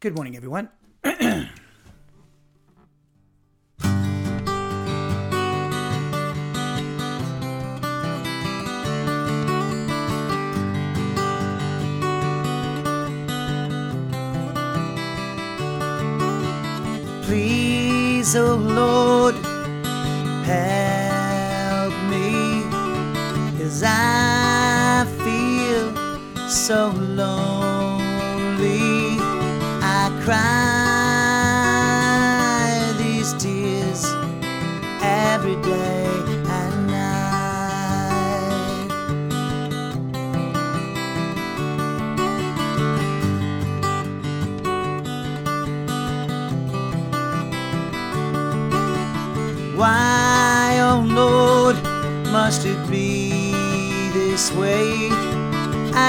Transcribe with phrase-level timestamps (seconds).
[0.00, 0.68] Good morning, everyone.
[17.24, 19.34] Please, oh Lord,
[20.44, 22.62] help me,
[23.64, 27.47] as I feel so lonely.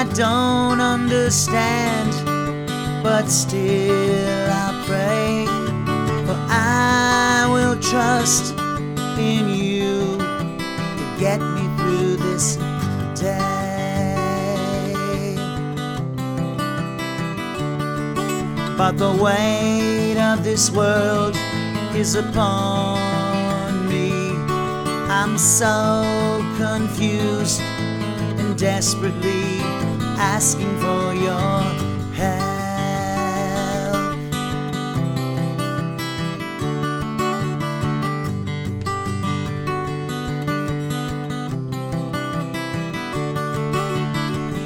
[0.00, 2.10] I don't understand,
[3.02, 5.44] but still I pray.
[6.24, 8.54] For I will trust
[9.18, 12.56] in you to get me through this
[13.20, 14.16] day.
[18.78, 21.36] But the weight of this world
[21.94, 24.12] is upon me.
[25.10, 29.59] I'm so confused and desperately
[30.20, 31.62] asking for your
[32.14, 32.50] help.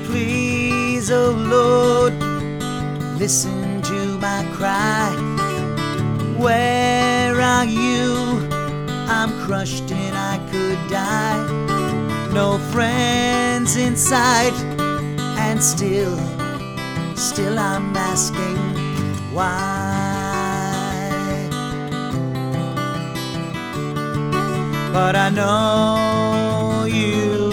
[0.07, 2.15] Please, oh Lord,
[3.19, 5.15] listen to my cry.
[6.37, 8.49] Where are you?
[9.09, 11.39] I'm crushed and I could die.
[12.33, 14.53] No friends inside,
[15.55, 16.17] and still,
[17.15, 18.57] still I'm asking
[19.33, 19.53] why.
[24.93, 27.53] But I know you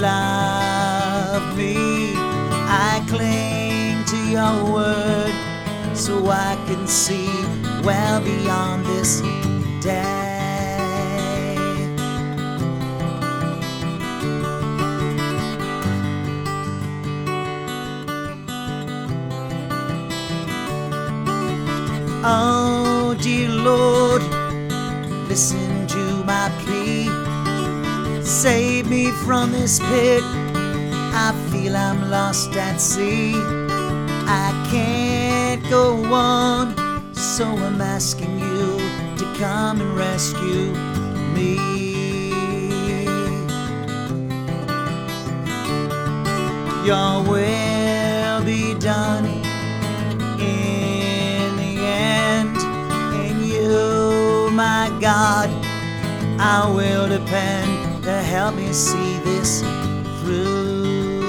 [0.00, 2.14] love me.
[2.16, 5.34] I cling to your word
[5.94, 7.28] so I can see
[7.82, 9.20] well beyond this
[9.84, 10.33] day.
[22.26, 24.22] Oh, dear Lord,
[25.28, 27.10] listen to my plea.
[28.24, 30.22] Save me from this pit.
[31.12, 33.34] I feel I'm lost at sea.
[33.36, 38.78] I can't go on, so I'm asking you
[39.18, 40.72] to come and rescue
[41.34, 41.58] me.
[46.86, 51.03] Your will be done in
[54.54, 55.50] my God,
[56.38, 59.62] I will depend to help me see this
[60.20, 61.24] through.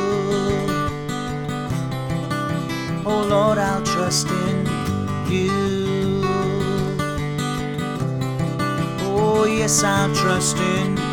[3.03, 4.67] Oh Lord, I'll trust in
[5.27, 6.21] you.
[9.01, 11.04] Oh, yes, I'll trust in you.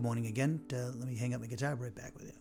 [0.00, 0.58] Good morning again.
[0.72, 2.39] Uh, let me hang up my guitar, right back with you.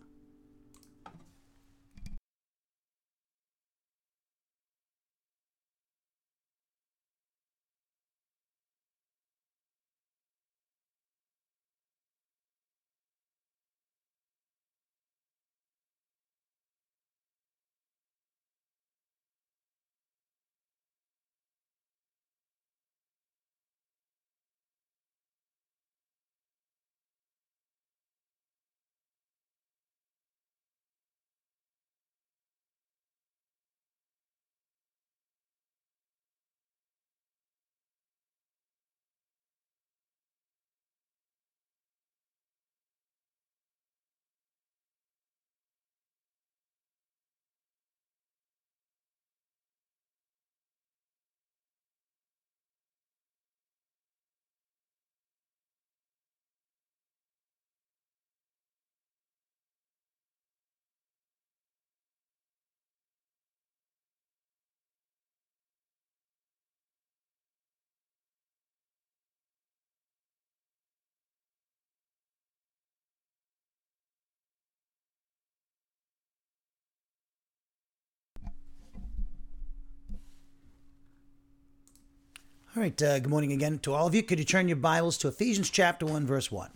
[82.80, 84.24] All right, uh, good morning again to all of you.
[84.24, 86.70] Could you turn your Bibles to Ephesians chapter 1, verse 1?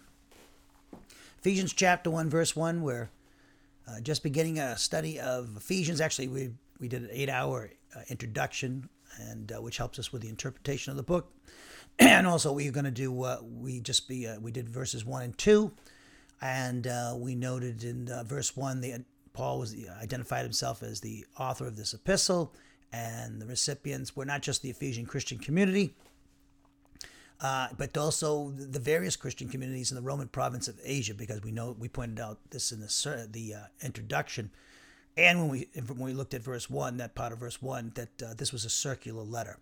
[1.40, 3.10] Ephesians chapter 1, verse 1, we're
[3.88, 6.02] uh, just beginning a study of Ephesians.
[6.02, 10.22] Actually, we, we did an eight hour uh, introduction, and uh, which helps us with
[10.22, 11.32] the interpretation of the book.
[12.00, 13.10] and also, we're going to do,
[13.42, 15.72] we just be, uh, we did verses 1 and 2,
[16.42, 21.66] and uh, we noted in verse 1 the Paul was identified himself as the author
[21.66, 22.54] of this epistle
[22.94, 25.96] and the recipients were not just the Ephesian Christian community,
[27.42, 31.52] uh, but also the various Christian communities in the Roman province of Asia, because we
[31.52, 34.52] know we pointed out this in the the uh, introduction,
[35.18, 38.22] and when we when we looked at verse one, that part of verse one, that
[38.22, 39.58] uh, this was a circular letter,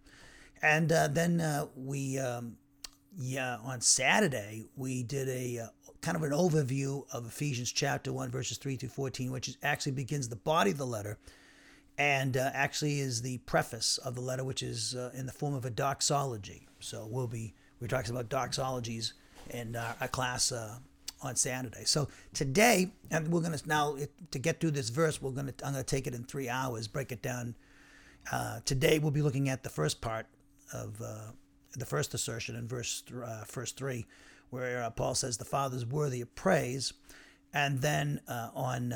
[0.61, 2.19] and uh, then uh, we.
[2.19, 2.57] Um,
[3.17, 5.67] yeah, on Saturday we did a uh,
[6.01, 9.91] kind of an overview of Ephesians chapter 1 verses 3 through 14 which is, actually
[9.91, 11.17] begins the body of the letter
[11.97, 15.53] and uh, actually is the preface of the letter, which is uh, in the form
[15.53, 16.67] of a doxology.
[16.79, 19.13] So we'll be we're talking about doxologies
[19.49, 20.77] in our, our class uh,
[21.21, 21.83] on Saturday.
[21.85, 23.97] So today, and we're going to now
[24.31, 26.49] to get through this verse, we're going to I'm going to take it in three
[26.49, 27.55] hours, break it down.
[28.31, 30.27] Uh, today we'll be looking at the first part
[30.73, 31.31] of uh,
[31.75, 34.05] the first assertion in verse uh, verse three,
[34.49, 36.93] where Paul says the Father is worthy of praise,
[37.53, 38.93] and then on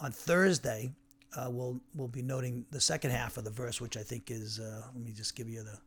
[0.00, 0.92] on Thursday
[1.36, 4.58] uh, we'll we'll be noting the second half of the verse, which I think is.
[4.58, 5.78] Uh, let me just give you the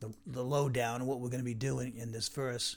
[0.00, 2.76] the, the lowdown what we're going to be doing in this verse.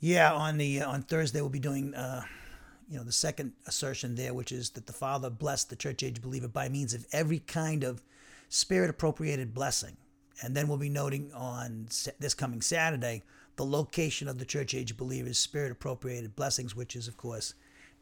[0.00, 1.94] Yeah, on the uh, on Thursday we'll be doing.
[1.94, 2.22] Uh,
[2.88, 6.20] you know the second assertion there, which is that the Father blessed the church age
[6.20, 8.02] believer by means of every kind of
[8.50, 9.96] spirit appropriated blessing.
[10.42, 11.86] And then we'll be noting on
[12.18, 13.22] this coming Saturday
[13.56, 17.54] the location of the church age believers' spirit appropriated blessings, which is, of course,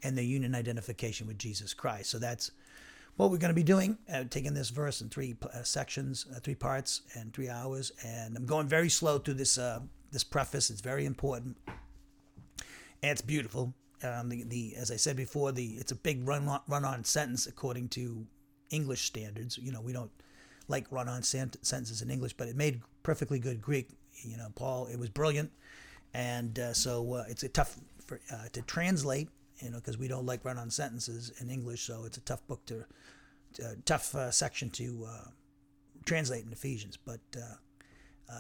[0.03, 2.11] and their union identification with Jesus Christ.
[2.11, 2.51] So that's
[3.21, 6.41] what we're going to be doing, uh, taking this verse in three uh, sections, uh,
[6.41, 7.93] three parts, and three hours.
[8.03, 9.81] And I'm going very slow through this uh,
[10.11, 10.71] this preface.
[10.71, 13.75] It's very important, and it's beautiful.
[14.03, 17.05] Um, the, the as I said before, the it's a big run on, run on
[17.05, 18.27] sentence according to
[18.71, 19.59] English standards.
[19.59, 20.11] You know, we don't
[20.69, 23.91] like run on sent- sentences in English, but it made perfectly good Greek.
[24.23, 25.53] You know, Paul, it was brilliant,
[26.15, 27.77] and uh, so uh, it's a tough
[28.07, 28.19] for,
[28.53, 29.29] to translate
[29.63, 32.65] you know, because we don't like run-on sentences in English, so it's a tough book
[32.67, 32.85] to,
[33.55, 35.29] to tough uh, section to uh,
[36.05, 36.97] translate in Ephesians.
[36.97, 37.55] But uh,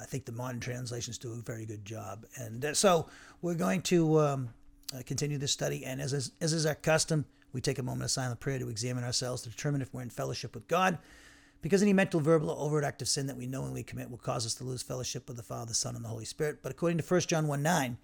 [0.00, 3.06] I think the modern translations do a very good job, and uh, so
[3.43, 4.49] we're going to um,
[4.94, 5.84] uh, continue this study.
[5.84, 8.69] And as is, as is our custom, we take a moment of silent prayer to
[8.69, 10.99] examine ourselves to determine if we're in fellowship with God.
[11.62, 14.46] Because any mental, verbal, or overt act of sin that we knowingly commit will cause
[14.46, 16.61] us to lose fellowship with the Father, Son, and the Holy Spirit.
[16.62, 17.99] But according to 1 John 1 9,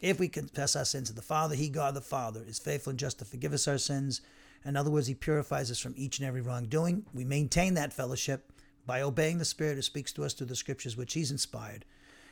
[0.00, 2.98] if we confess our sins to the Father, He, God the Father, is faithful and
[2.98, 4.20] just to forgive us our sins.
[4.64, 7.06] In other words, He purifies us from each and every wrongdoing.
[7.14, 8.52] We maintain that fellowship
[8.86, 11.84] by obeying the Spirit who speaks to us through the Scriptures which He's inspired.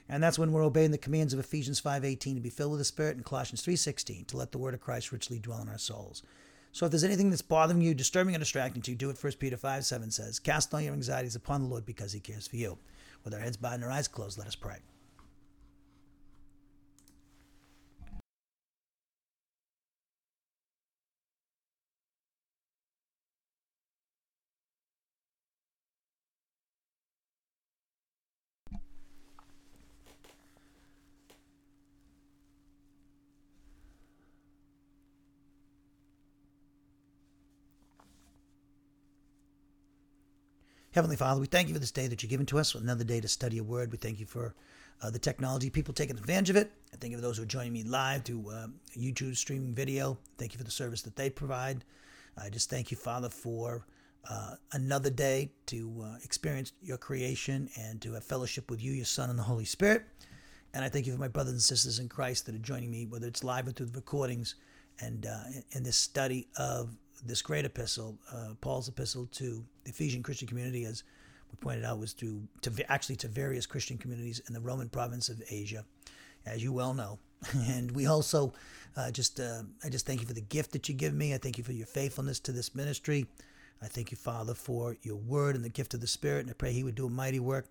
[0.09, 2.85] And that's when we're obeying the commands of Ephesians 5.18 to be filled with the
[2.85, 6.23] Spirit and Colossians 3.16 to let the word of Christ richly dwell in our souls.
[6.73, 9.23] So if there's anything that's bothering you, disturbing, or distracting you, do it.
[9.23, 12.49] 1 Peter 5 7 says, Cast all your anxieties upon the Lord because he cares
[12.49, 12.79] for you.
[13.23, 14.79] With our heads bowed and our eyes closed, let us pray.
[40.95, 43.21] Heavenly Father, we thank you for this day that you've given to us, another day
[43.21, 43.91] to study your word.
[43.91, 44.55] We thank you for
[45.03, 46.71] uh, the technology, people taking advantage of it.
[46.93, 50.17] I thank you for those who are joining me live through uh, YouTube streaming video.
[50.39, 51.85] Thank you for the service that they provide.
[52.39, 53.85] I just thank you, Father, for
[54.31, 59.05] uh, another day to uh, experience your creation and to have fellowship with you, your
[59.05, 60.05] Son, and the Holy Spirit.
[60.75, 63.07] And I thank you for my brothers and sisters in Christ that are joining me,
[63.07, 64.55] whether it's live or through the recordings,
[65.01, 70.23] and uh, in this study of this great epistle, uh, Paul's epistle to the Ephesian
[70.23, 71.05] Christian community, as
[71.51, 75.29] we pointed out, was to, to actually to various Christian communities in the Roman province
[75.29, 75.85] of Asia,
[76.47, 77.19] as you well know.
[77.69, 78.55] And we also
[78.97, 81.35] uh, just, uh, I just thank you for the gift that you give me.
[81.35, 83.27] I thank you for your faithfulness to this ministry.
[83.83, 86.41] I thank you, Father, for your word and the gift of the Spirit.
[86.41, 87.67] And I pray He would do a mighty work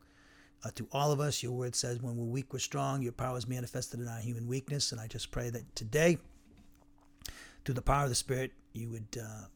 [0.64, 1.42] uh, to all of us.
[1.42, 3.02] Your word says, when we're weak, we're strong.
[3.02, 4.92] Your power is manifested in our human weakness.
[4.92, 6.20] And I just pray that today,
[7.66, 9.48] through the power of the Spirit, you would uh,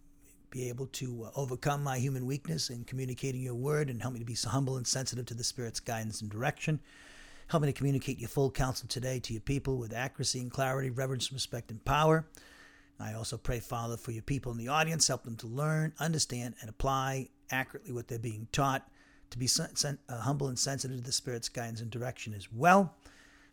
[0.49, 4.19] be able to uh, overcome my human weakness in communicating your word and help me
[4.19, 6.79] to be so humble and sensitive to the Spirit's guidance and direction.
[7.47, 10.89] Help me to communicate your full counsel today to your people with accuracy and clarity,
[10.89, 12.25] reverence, respect, and power.
[12.99, 15.07] I also pray, Father, for your people in the audience.
[15.07, 18.89] Help them to learn, understand, and apply accurately what they're being taught.
[19.29, 22.47] to be sen- sen- uh, humble and sensitive to the Spirit's guidance and direction as
[22.51, 22.95] well.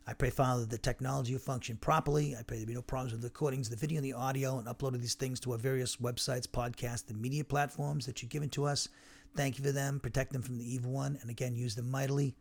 [0.07, 2.37] I pray, Father, that the technology will function properly.
[2.39, 4.69] I pray there be no problems with the recordings, the video, and the audio, and
[4.69, 8.67] uploading these things to our various websites, podcasts, and media platforms that you've given to
[8.67, 8.89] us.
[9.35, 10.01] Thank you for them.
[10.01, 11.19] Protect them from the evil one.
[11.23, 12.35] And again, use them mightily.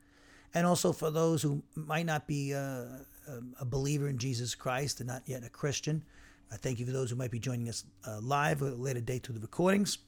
[0.54, 2.86] And also for those who might not be uh,
[3.60, 6.04] a believer in Jesus Christ and not yet a Christian,
[6.52, 9.02] I thank you for those who might be joining us uh, live at a later
[9.02, 10.00] date through the recordings.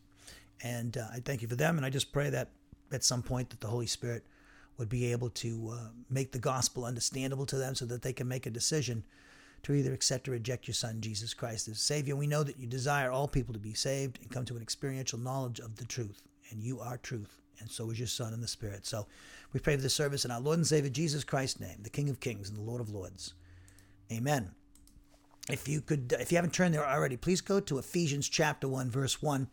[0.61, 1.77] And uh, I thank you for them.
[1.77, 2.49] And I just pray that
[2.91, 4.25] at some point that the Holy Spirit
[4.77, 8.27] would be able to uh, make the gospel understandable to them so that they can
[8.27, 9.03] make a decision
[9.63, 12.15] to either accept or reject your son jesus christ as savior.
[12.15, 15.19] We know that you desire all people to be saved and come to an experiential
[15.19, 18.47] knowledge of the truth and you are truth and so is your son in the
[18.47, 18.85] spirit.
[18.85, 19.07] So
[19.53, 22.09] we pray for this service in our lord and savior jesus christ's name the king
[22.09, 23.33] of kings and the lord of lords.
[24.11, 24.51] Amen.
[25.49, 28.91] If you could if you haven't turned there already please go to ephesians chapter 1
[28.91, 29.47] verse 1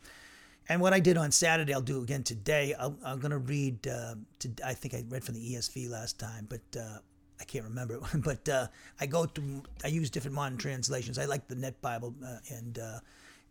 [0.73, 2.75] and what I did on Saturday, I'll do again today.
[2.79, 3.87] i am going to read.
[3.87, 6.99] Uh, to, I think I read from the ESV last time, but uh,
[7.38, 8.00] I can't remember.
[8.14, 9.62] but uh, I go to.
[9.85, 11.19] I use different modern translations.
[11.19, 13.00] I like the Net Bible, uh, and uh,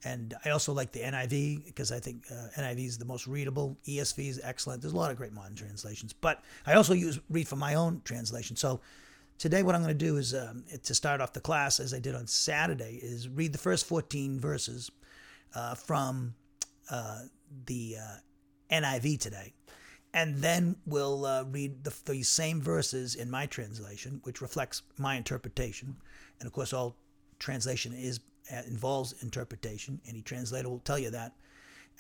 [0.04, 3.78] and I also like the NIV because I think uh, NIV is the most readable.
[3.88, 4.82] ESV is excellent.
[4.82, 8.02] There's a lot of great modern translations, but I also use read from my own
[8.04, 8.56] translation.
[8.56, 8.82] So
[9.38, 12.00] today, what I'm going to do is um, to start off the class, as I
[12.00, 14.90] did on Saturday, is read the first 14 verses
[15.86, 16.34] from
[16.90, 17.22] uh,
[17.66, 19.54] the uh, NIV today.
[20.14, 25.16] And then we'll uh, read the, the same verses in my translation, which reflects my
[25.16, 25.96] interpretation.
[26.40, 26.98] And of course, all
[27.40, 28.20] translation is
[28.52, 30.02] uh, involves interpretation.
[30.08, 31.34] Any translator will tell you that.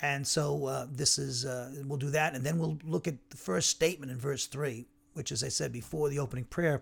[0.02, 1.46] And so uh, this is
[1.86, 5.32] we'll do that, and then we'll look at the first statement in verse three, which,
[5.32, 6.82] as I said before, the opening prayer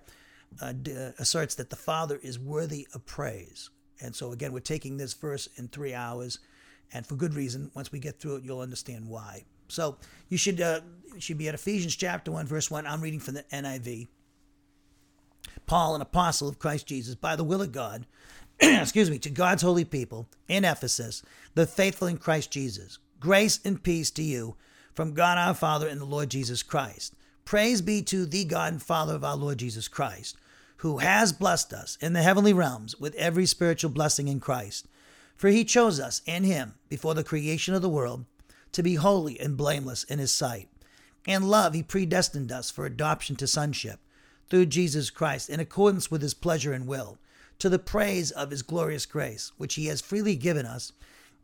[0.61, 3.69] asserts that the Father is worthy of praise.
[4.01, 6.39] And so again, we're taking this verse in three hours
[6.93, 7.71] and for good reason.
[7.73, 9.43] Once we get through it, you'll understand why.
[9.67, 9.97] So
[10.29, 10.81] you should uh,
[11.19, 12.85] should be at Ephesians chapter one, verse one.
[12.85, 14.07] I'm reading from the NIV.
[15.65, 18.07] Paul, an apostle of Christ Jesus, by the will of God,
[18.59, 21.21] excuse me, to God's holy people in Ephesus,
[21.53, 22.97] the faithful in Christ Jesus.
[23.19, 24.55] Grace and peace to you
[24.93, 27.13] from God our Father and the Lord Jesus Christ.
[27.45, 30.37] Praise be to the God and Father of our Lord Jesus Christ,
[30.77, 34.87] who has blessed us in the heavenly realms with every spiritual blessing in Christ
[35.39, 38.25] for he chose us in him before the creation of the world
[38.73, 40.67] to be holy and blameless in his sight.
[41.25, 44.01] In love, he predestined us for adoption to sonship
[44.49, 47.19] through Jesus Christ in accordance with his pleasure and will,
[47.57, 50.91] to the praise of his glorious grace, which he has freely given us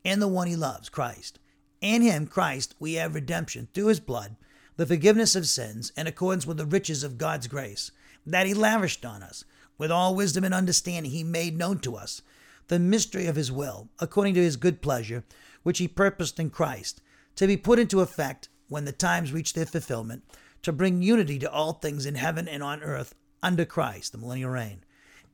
[0.03, 1.39] in the one he loves, Christ.
[1.79, 4.35] In him, Christ, we have redemption through his blood,
[4.75, 7.91] the forgiveness of sins, in accordance with the riches of God's grace,
[8.25, 9.45] that he lavished on us.
[9.77, 12.21] With all wisdom and understanding, he made known to us
[12.67, 15.23] the mystery of his will, according to his good pleasure,
[15.63, 17.01] which he purposed in Christ,
[17.35, 20.23] to be put into effect when the times reach their fulfillment,
[20.63, 24.49] to bring unity to all things in heaven and on earth under Christ, the millennial
[24.49, 24.83] reign.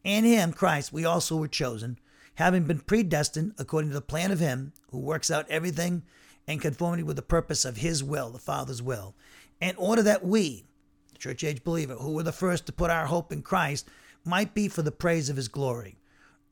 [0.03, 1.97] In him, Christ, we also were chosen,
[2.35, 6.03] having been predestined according to the plan of him who works out everything
[6.47, 9.15] in conformity with the purpose of his will, the Father's will,
[9.61, 10.65] in order that we,
[11.13, 13.87] the church age believer, who were the first to put our hope in Christ,
[14.25, 15.97] might be for the praise of his glory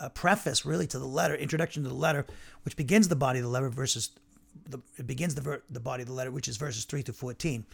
[0.00, 2.26] uh, preface really to the letter, introduction to the letter,
[2.64, 4.10] which begins the body of the letter verses.
[4.68, 7.12] The, it begins the ver- the body of the letter, which is verses three to
[7.12, 7.64] fourteen.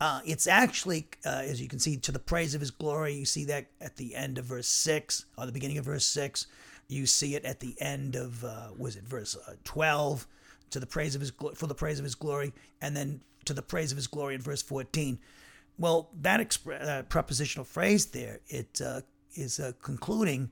[0.00, 3.14] Uh, it's actually, uh, as you can see, to the praise of His glory.
[3.14, 6.46] You see that at the end of verse six, or the beginning of verse six.
[6.88, 10.26] You see it at the end of uh, was it verse uh, twelve,
[10.70, 12.52] to the praise of His for the praise of His glory,
[12.82, 15.18] and then to the praise of His glory in verse fourteen.
[15.78, 19.00] Well, that exp- uh, prepositional phrase there, it uh,
[19.34, 20.50] is concluding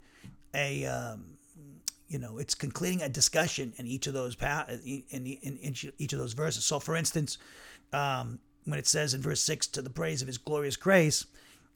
[0.54, 1.38] a um,
[2.08, 5.26] you know it's concluding a discussion in each of those pa- in, in,
[5.62, 6.64] in each of those verses.
[6.64, 7.38] So, for instance,
[7.92, 11.26] um, when it says in verse six, "To the praise of His glorious grace,"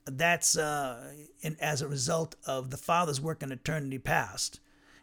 [0.05, 4.61] that's uh, in, as a result of the Father's work in eternity past.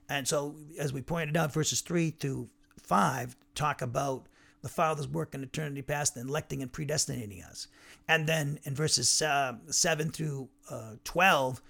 [0.08, 2.50] And so, as we pointed out, verses three to
[2.82, 4.26] five talk about
[4.62, 7.68] the Father's work in eternity past, and electing and predestinating us.
[8.08, 11.62] And then in verses uh, seven through uh, twelve,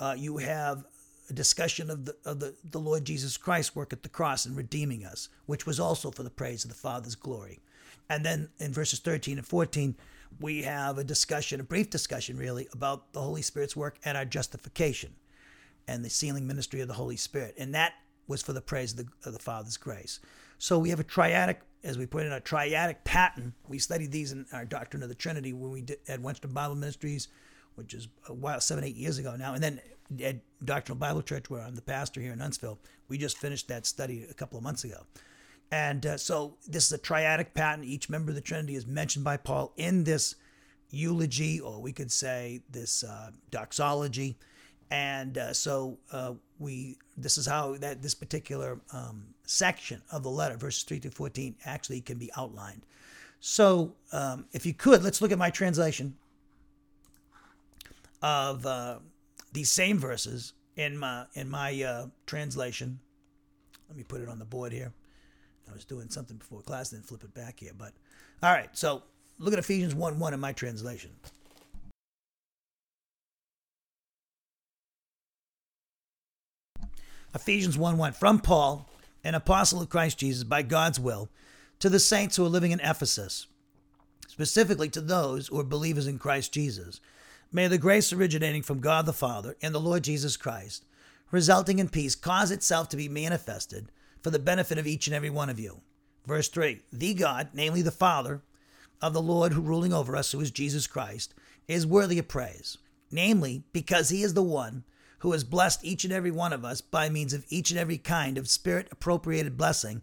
[0.00, 0.84] uh, you have
[1.28, 4.56] a discussion of the of the, the Lord Jesus Christ's work at the cross and
[4.56, 7.60] redeeming us, which was also for the praise of the Father's glory.
[8.08, 9.94] And then in verses 13 and 14,
[10.40, 14.24] we have a discussion, a brief discussion really, about the Holy Spirit's work and our
[14.24, 15.14] justification
[15.86, 17.54] and the sealing ministry of the Holy Spirit.
[17.58, 17.94] And that
[18.26, 20.20] was for the praise of the, of the Father's grace.
[20.58, 23.54] So we have a triadic, as we put in a triadic pattern.
[23.66, 26.74] We studied these in our Doctrine of the Trinity when we did at Wenstrom Bible
[26.74, 27.28] Ministries,
[27.74, 29.54] which is uh, a while, seven, eight years ago now.
[29.54, 29.80] And then
[30.22, 33.86] at Doctrinal Bible Church, where I'm the pastor here in Huntsville, we just finished that
[33.86, 35.06] study a couple of months ago.
[35.70, 37.84] And uh, so this is a triadic pattern.
[37.84, 40.34] Each member of the Trinity is mentioned by Paul in this
[40.90, 44.36] eulogy, or we could say this uh, doxology.
[44.90, 50.30] And uh, so uh, we this is how that this particular um, section of the
[50.30, 52.86] letter, verses three to fourteen, actually can be outlined.
[53.40, 56.16] So um, if you could, let's look at my translation
[58.22, 58.98] of uh,
[59.52, 63.00] these same verses in my in my uh, translation.
[63.88, 64.92] Let me put it on the board here.
[65.68, 67.72] I was doing something before class, then flip it back here.
[67.76, 67.92] But
[68.42, 69.02] all right, so
[69.38, 71.10] look at Ephesians 1 1 in my translation.
[77.34, 78.88] Ephesians 1 1 from Paul,
[79.22, 81.28] an apostle of Christ Jesus by God's will,
[81.80, 83.46] to the saints who are living in Ephesus,
[84.26, 87.00] specifically to those who are believers in Christ Jesus.
[87.50, 90.84] May the grace originating from God the Father and the Lord Jesus Christ,
[91.30, 93.90] resulting in peace, cause itself to be manifested
[94.22, 95.80] for the benefit of each and every one of you.
[96.26, 98.42] Verse 3 The God, namely the Father
[99.00, 101.32] of the Lord who ruling over us, who is Jesus Christ,
[101.66, 102.76] is worthy of praise,
[103.10, 104.84] namely because he is the one
[105.20, 107.96] who has blessed each and every one of us by means of each and every
[107.96, 110.02] kind of spirit appropriated blessing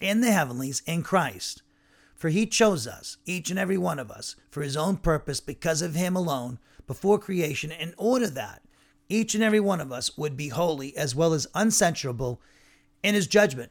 [0.00, 1.62] in the heavenlies in Christ.
[2.14, 5.82] For he chose us, each and every one of us, for his own purpose because
[5.82, 8.62] of him alone before creation, in order that
[9.08, 12.40] each and every one of us would be holy as well as uncensurable
[13.02, 13.70] in his judgment.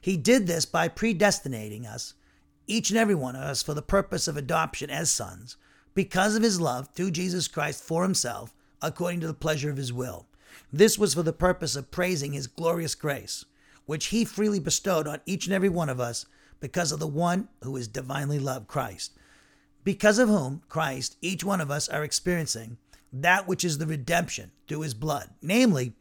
[0.00, 2.14] He did this by predestinating us,
[2.66, 5.56] each and every one of us, for the purpose of adoption as sons,
[5.94, 9.92] because of his love through Jesus Christ for himself, according to the pleasure of his
[9.92, 10.26] will.
[10.72, 13.44] This was for the purpose of praising his glorious grace,
[13.86, 16.26] which he freely bestowed on each and every one of us
[16.60, 19.12] because of the one who is divinely loved, Christ.
[19.82, 22.78] Because of whom, Christ, each one of us are experiencing
[23.12, 25.94] that which is the redemption through his blood, namely,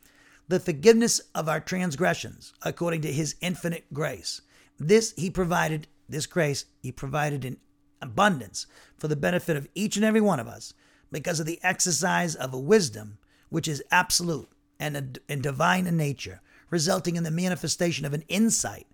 [0.48, 4.42] the forgiveness of our transgressions according to his infinite grace.
[4.80, 7.58] This he provided, this grace he provided in
[8.02, 8.66] abundance
[8.98, 10.74] for the benefit of each and every one of us
[11.12, 13.18] because of the exercise of a wisdom
[13.50, 18.88] which is absolute and, and divine in nature, resulting in the manifestation of an insight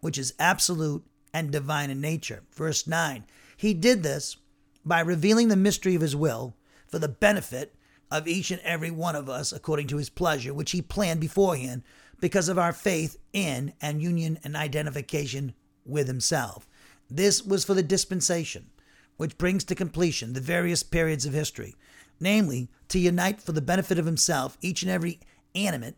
[0.00, 2.42] which is absolute and divine in nature.
[2.52, 3.24] Verse 9
[3.56, 4.36] He did this
[4.84, 6.54] by revealing the mystery of his will
[6.86, 7.74] for the benefit
[8.10, 11.82] of each and every one of us according to his pleasure, which he planned beforehand
[12.20, 16.68] because of our faith in and union and identification with himself.
[17.10, 18.70] This was for the dispensation,
[19.16, 21.74] which brings to completion the various periods of history,
[22.20, 25.20] namely, to unite for the benefit of himself each and every
[25.54, 25.96] animate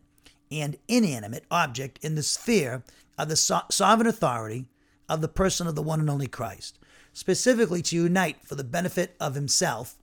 [0.51, 2.83] and inanimate object in the sphere
[3.17, 4.65] of the so- sovereign authority
[5.09, 6.77] of the person of the one and only Christ,
[7.17, 9.95] specifically to unite for the benefit of himself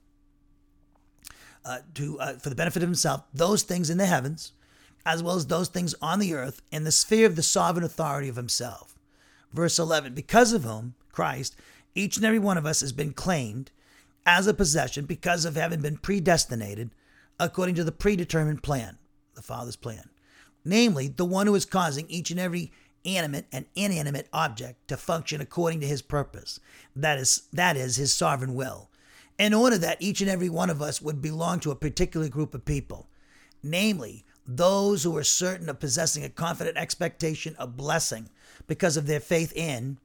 [1.63, 4.51] uh, to uh, for the benefit of himself those things in the heavens
[5.05, 8.27] as well as those things on the earth in the sphere of the sovereign authority
[8.27, 8.97] of himself.
[9.53, 11.55] Verse 11 Because of whom, Christ,
[11.93, 13.71] each and every one of us has been claimed
[14.25, 16.89] as a possession because of having been predestinated
[17.39, 18.97] according to the predetermined plan,
[19.35, 20.09] the Father's plan.
[20.65, 22.73] Namely, the one who is causing each and every
[23.05, 26.59] animate and inanimate object to function according to his purpose.
[26.95, 28.89] That is, that is his sovereign will
[29.37, 32.53] in order that each and every one of us would belong to a particular group
[32.53, 33.07] of people,
[33.61, 38.29] namely, those who are certain of possessing a confident expectation of blessing
[38.67, 39.97] because of their faith in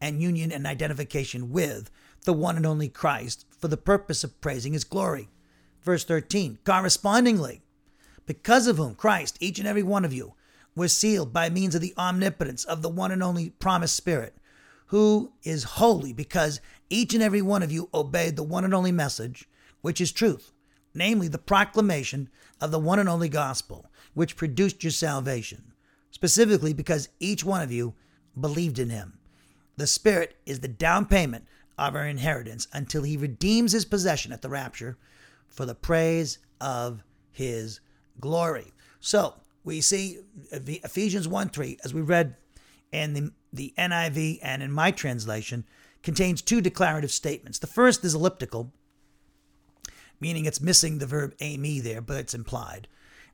[0.00, 1.90] and union and identification with
[2.24, 5.28] the one and only Christ for the purpose of praising his glory.
[5.82, 7.62] Verse 13, correspondingly,
[8.26, 10.34] because of whom Christ, each and every one of you,
[10.74, 14.34] was sealed by means of the omnipotence of the one and only promised Spirit
[14.86, 16.60] who is holy because
[16.90, 19.48] each and every one of you obeyed the one and only message,
[19.80, 20.52] which is truth,
[20.94, 22.28] namely the proclamation
[22.60, 25.72] of the one and only gospel, which produced your salvation,
[26.10, 27.94] specifically because each one of you
[28.40, 29.18] believed in him.
[29.76, 34.42] The Spirit is the down payment of our inheritance until he redeems his possession at
[34.42, 34.96] the rapture
[35.48, 37.80] for the praise of his
[38.20, 38.72] glory.
[39.00, 40.18] So we see
[40.52, 42.36] Ephesians 1 3, as we read
[42.92, 45.64] in the, the NIV and in my translation
[46.02, 47.58] contains two declarative statements.
[47.58, 48.72] The first is elliptical,
[50.20, 52.86] meaning it's missing the verb eimi there, but it's implied.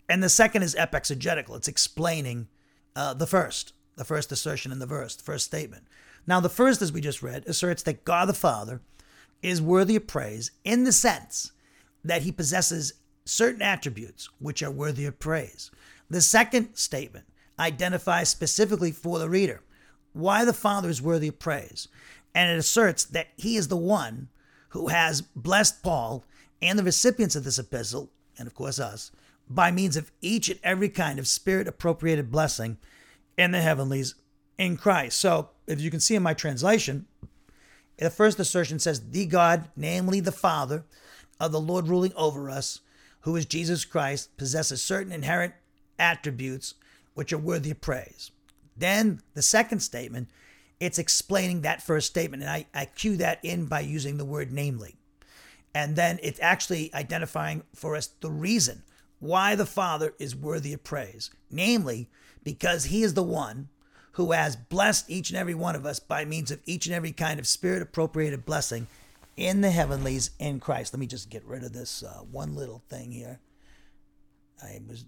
[0.08, 2.48] And the second is epexegetical, it's explaining
[2.96, 5.86] uh, the first, the first assertion in the verse, the first statement.
[6.26, 8.80] Now, the first, as we just read, asserts that God the Father
[9.42, 11.52] is worthy of praise in the sense
[12.04, 15.70] that he possesses certain attributes which are worthy of praise.
[16.10, 17.26] The second statement
[17.58, 19.62] identifies specifically for the reader
[20.12, 21.86] why the Father is worthy of praise,
[22.34, 24.28] and it asserts that he is the one
[24.70, 26.24] who has blessed Paul
[26.60, 29.12] and the recipients of this epistle, and of course us,
[29.48, 32.76] by means of each and every kind of spirit appropriated blessing
[33.38, 34.14] in the heavenlies
[34.58, 35.18] in Christ.
[35.18, 37.06] So, if you can see in my translation,
[37.98, 40.84] the first assertion says, The God, namely the Father
[41.38, 42.80] of the Lord ruling over us,
[43.20, 45.54] who is Jesus Christ, possesses certain inherent
[46.00, 46.74] attributes
[47.14, 48.30] which are worthy of praise.
[48.76, 50.28] Then the second statement,
[50.80, 54.50] it's explaining that first statement, and I, I cue that in by using the word
[54.50, 54.96] namely.
[55.74, 58.82] And then it's actually identifying for us the reason
[59.20, 62.08] why the Father is worthy of praise, namely,
[62.42, 63.68] because He is the one
[64.12, 67.12] who has blessed each and every one of us by means of each and every
[67.12, 68.86] kind of spirit appropriated blessing
[69.36, 70.92] in the heavenlies in Christ.
[70.92, 73.38] Let me just get rid of this uh, one little thing here.
[74.62, 75.04] I was,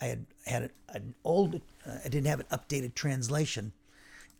[0.00, 3.72] I had had an old, uh, I didn't have an updated translation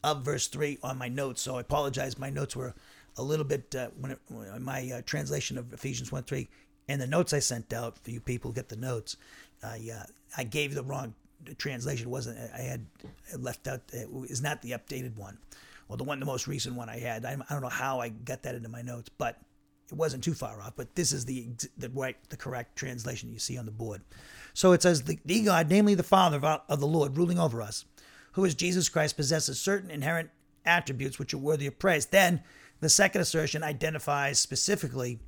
[0.05, 2.19] of verse three on my notes, so I apologize.
[2.19, 2.75] My notes were
[3.17, 6.49] a little bit uh, when, it, when my uh, translation of Ephesians one three
[6.89, 9.17] and the notes I sent out for you people get the notes.
[9.63, 10.05] I uh,
[10.37, 11.15] I gave the wrong
[11.57, 12.07] translation.
[12.07, 12.87] It wasn't I had
[13.37, 13.81] left out?
[13.93, 15.39] It is not the updated one,
[15.89, 17.25] or the one the most recent one I had.
[17.25, 19.41] I, I don't know how I got that into my notes, but
[19.91, 20.75] it wasn't too far off.
[20.77, 24.03] But this is the the right the correct translation you see on the board.
[24.55, 27.63] So it says the, the God, namely the Father of, of the Lord, ruling over
[27.63, 27.85] us,
[28.33, 30.31] who is Jesus Christ, possesses certain inherent
[30.65, 32.07] attributes which are worthy of praise.
[32.07, 32.43] Then
[32.81, 35.19] the second assertion identifies specifically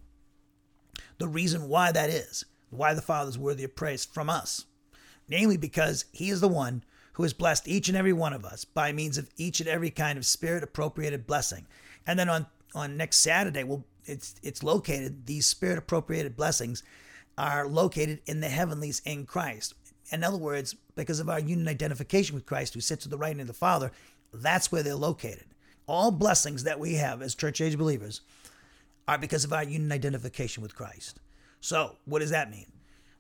[1.19, 4.65] the reason why that is, why the Father is worthy of praise from us.
[5.29, 6.83] Namely, because He is the one
[7.15, 9.91] who has blessed each and every one of us by means of each and every
[9.91, 11.67] kind of spirit appropriated blessing.
[12.07, 16.83] And then on, on next Saturday, well, it's, it's located, these spirit appropriated blessings
[17.39, 19.75] are located in the heavenlies in Christ.
[20.13, 23.29] In other words, because of our union identification with Christ, who sits at the right
[23.29, 23.93] hand of the Father,
[24.33, 25.47] that's where they're located.
[25.87, 28.21] All blessings that we have as church age believers
[29.09, 31.21] are because of our union identification with Christ.
[31.61, 32.67] So, what does that mean?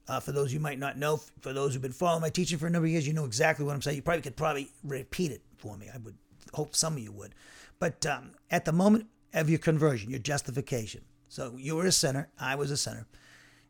[0.08, 2.66] Uh, for those you might not know, for those who've been following my teaching for
[2.66, 3.96] a number of years, you know exactly what I'm saying.
[3.96, 5.88] You probably could probably repeat it for me.
[5.92, 6.16] I would
[6.52, 7.34] hope some of you would.
[7.78, 12.28] But um, at the moment of your conversion, your justification, so you were a sinner,
[12.38, 13.06] I was a sinner,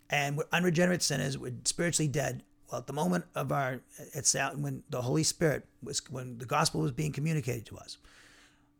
[0.08, 2.42] and we're unregenerate sinners, we're spiritually dead.
[2.70, 3.80] Well, at the moment of our,
[4.14, 7.98] it's out when the Holy Spirit was, when the gospel was being communicated to us,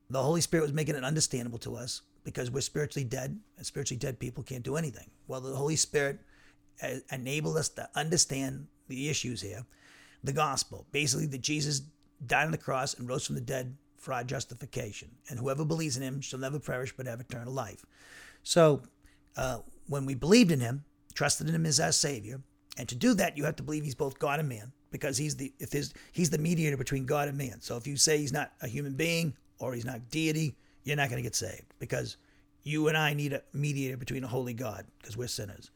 [0.09, 3.99] the Holy Spirit was making it understandable to us because we're spiritually dead, and spiritually
[3.99, 5.11] dead people can't do anything.
[5.29, 6.21] Well, the Holy Spirit
[6.83, 9.65] uh, enabled us to understand the issues here,
[10.25, 11.83] the gospel, basically that Jesus
[12.27, 15.97] died on the cross and rose from the dead for our justification, and whoever believes
[15.97, 17.85] in Him shall never perish but have eternal life.
[18.43, 18.83] So,
[19.37, 19.59] uh,
[19.89, 20.85] when we believed in Him,
[21.15, 22.41] trusted in Him as our Savior,
[22.79, 25.37] and to do that, you have to believe He's both God and man, because He's
[25.37, 27.61] the if his, He's the mediator between God and man.
[27.61, 31.11] So, if you say He's not a human being or He's not deity, you're not
[31.11, 32.17] going to get saved because
[32.63, 35.71] you and I need a mediator between a holy God because we're sinners.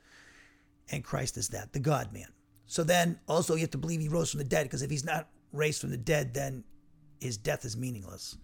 [0.90, 2.28] And Christ is that, the God man.
[2.66, 5.04] So then also you have to believe he rose from the dead because if he's
[5.04, 6.64] not raised from the dead, then
[7.24, 8.37] his death is meaningless.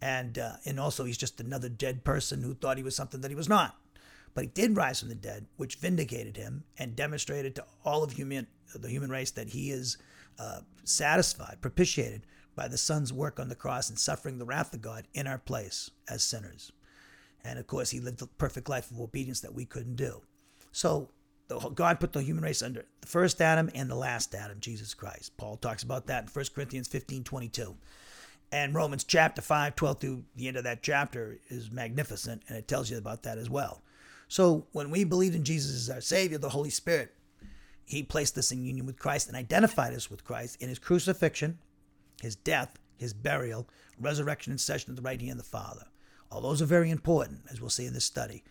[0.00, 3.30] And, uh, and also he's just another dead person who thought he was something that
[3.30, 3.76] he was not.
[4.32, 8.12] But he did rise from the dead, which vindicated him and demonstrated to all of
[8.12, 9.98] human, the human race that he is
[10.38, 12.22] uh, satisfied, propitiated
[12.54, 15.38] by the Son's work on the cross and suffering the wrath of God in our
[15.38, 16.72] place as sinners.
[17.44, 20.22] And of course, he lived the perfect life of obedience that we couldn't do.
[20.72, 21.10] So
[21.74, 25.36] God put the human race under the first Adam and the last Adam, Jesus Christ.
[25.36, 27.76] Paul talks about that in 1 Corinthians 15 22.
[28.52, 32.66] And Romans chapter 5, 12 through the end of that chapter is magnificent, and it
[32.66, 33.82] tells you about that as well.
[34.28, 37.14] So when we believed in Jesus as our Savior, the Holy Spirit,
[37.84, 41.58] He placed us in union with Christ and identified us with Christ in His crucifixion,
[42.20, 45.86] his death, his burial, resurrection, and session at the right hand of the Father.
[46.30, 48.44] All those are very important, as we'll see in this study.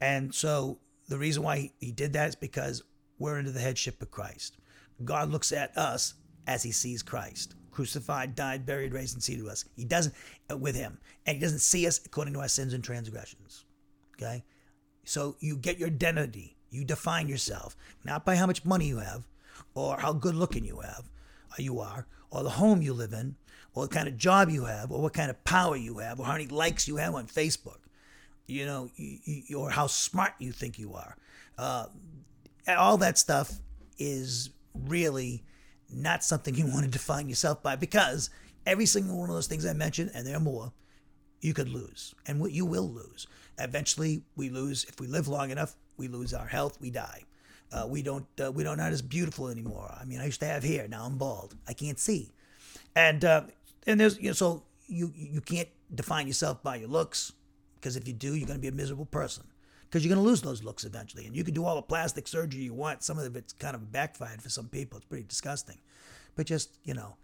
[0.00, 2.82] And so the reason why he did that is because
[3.18, 4.56] we're under the headship of Christ.
[5.04, 6.14] God looks at us
[6.46, 9.64] as he sees Christ crucified, died, buried, raised, and seated with us.
[9.76, 10.14] He doesn't
[10.50, 13.64] uh, with him, and he doesn't see us according to our sins and transgressions.
[14.16, 14.44] Okay,
[15.04, 19.24] so you get your identity, you define yourself not by how much money you have,
[19.74, 21.04] or how good looking you have,
[21.58, 23.36] or you are, or the home you live in,
[23.74, 26.26] or what kind of job you have, or what kind of power you have, or
[26.26, 27.78] how many likes you have on Facebook,
[28.46, 28.90] you know,
[29.56, 31.16] or how smart you think you are.
[31.58, 31.86] Uh,
[32.68, 33.60] all that stuff
[33.98, 35.42] is really
[35.94, 38.30] not something you want to define yourself by because
[38.66, 40.72] every single one of those things I mentioned, and there are more,
[41.40, 43.26] you could lose, and what you will lose.
[43.58, 45.76] Eventually, we lose if we live long enough.
[45.96, 46.80] We lose our health.
[46.80, 47.22] We die.
[47.72, 48.26] Uh, we don't.
[48.42, 49.94] Uh, we don't not as beautiful anymore.
[50.00, 50.88] I mean, I used to have hair.
[50.88, 51.54] Now I'm bald.
[51.68, 52.32] I can't see,
[52.96, 53.42] and uh,
[53.86, 57.32] and there's you know so you you can't define yourself by your looks
[57.76, 59.44] because if you do, you're going to be a miserable person
[59.94, 61.24] because you're going to lose those looks eventually.
[61.24, 63.04] And you can do all the plastic surgery you want.
[63.04, 64.96] Some of it's kind of backfired for some people.
[64.96, 65.78] It's pretty disgusting,
[66.34, 67.14] but just you know,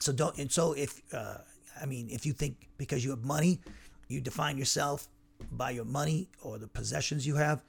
[0.00, 0.36] so don't.
[0.36, 1.36] And so if uh,
[1.80, 3.60] I mean, if you think because you have money,
[4.08, 5.06] you define yourself
[5.52, 7.62] by your money or the possessions you have,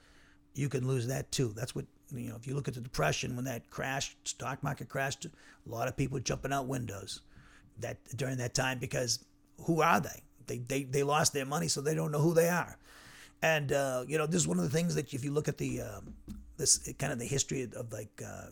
[0.54, 1.52] you can lose that too.
[1.54, 2.34] That's what you know.
[2.34, 5.30] If you look at the depression when that crashed, stock market crashed, a
[5.66, 7.20] lot of people jumping out windows
[7.78, 9.24] that during that time because
[9.66, 10.24] who are they?
[10.48, 12.76] They they they lost their money, so they don't know who they are.
[13.42, 15.58] And uh, you know, this is one of the things that if you look at
[15.58, 16.14] the um,
[16.56, 18.46] this kind of the history of, like uh,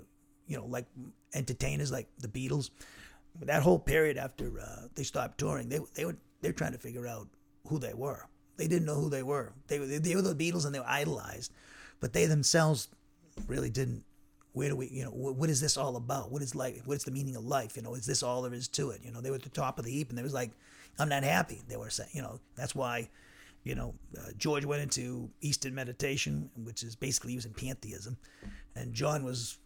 [0.47, 0.87] you know like
[1.33, 2.71] entertainers like the Beatles,
[3.41, 7.07] that whole period after uh, they stopped touring, they they were they're trying to figure
[7.07, 7.29] out
[7.69, 8.27] who they were.
[8.57, 9.53] They didn't know who they were.
[9.69, 11.53] They were they were the Beatles and they were idolized,
[12.01, 12.89] but they themselves
[13.47, 14.05] really didn't.
[14.53, 16.33] Where do we, you know, what is this all about?
[16.33, 16.83] What is life?
[16.85, 17.77] What is the meaning of life?
[17.77, 19.01] You know, is this all there is to it?
[19.05, 20.51] You know, they were at the top of the heap, and they was like,
[20.99, 21.63] I'm not happy.
[21.69, 23.09] They were saying, you know, that's why,
[23.65, 28.17] you know, uh, George went into Eastern meditation, which is basically using pantheism,
[28.75, 29.59] and John was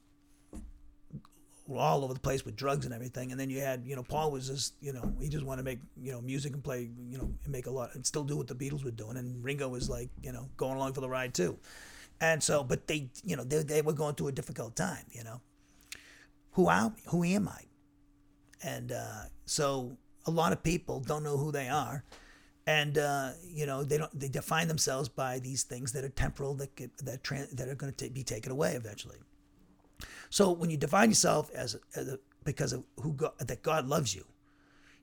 [1.73, 3.31] all over the place with drugs and everything.
[3.31, 5.65] And then you had, you know, Paul was just, you know, he just wanted to
[5.65, 8.37] make, you know, music and play, you know, and make a lot and still do
[8.37, 9.17] what the Beatles were doing.
[9.17, 11.59] And Ringo was like, you know, going along for the ride too.
[12.21, 15.25] And so, but they, you know, they, they were going through a difficult time, you
[15.25, 15.41] know.
[16.53, 17.63] Who am, who am I?
[18.63, 22.05] And uh, so a lot of people don't know who they are.
[22.67, 24.19] And uh, you know they don't.
[24.19, 27.23] They define themselves by these things that are temporal, that that
[27.53, 29.19] that are going to be taken away eventually.
[30.31, 34.15] So when you define yourself as, as a, because of who God, that God loves
[34.15, 34.25] you,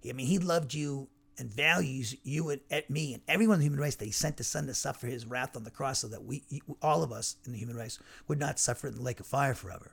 [0.09, 3.65] I mean He loved you and values you and at me and everyone in the
[3.65, 6.07] human race that He sent the Son to suffer His wrath on the cross, so
[6.07, 6.43] that we,
[6.81, 9.53] all of us in the human race, would not suffer in the lake of fire
[9.53, 9.91] forever.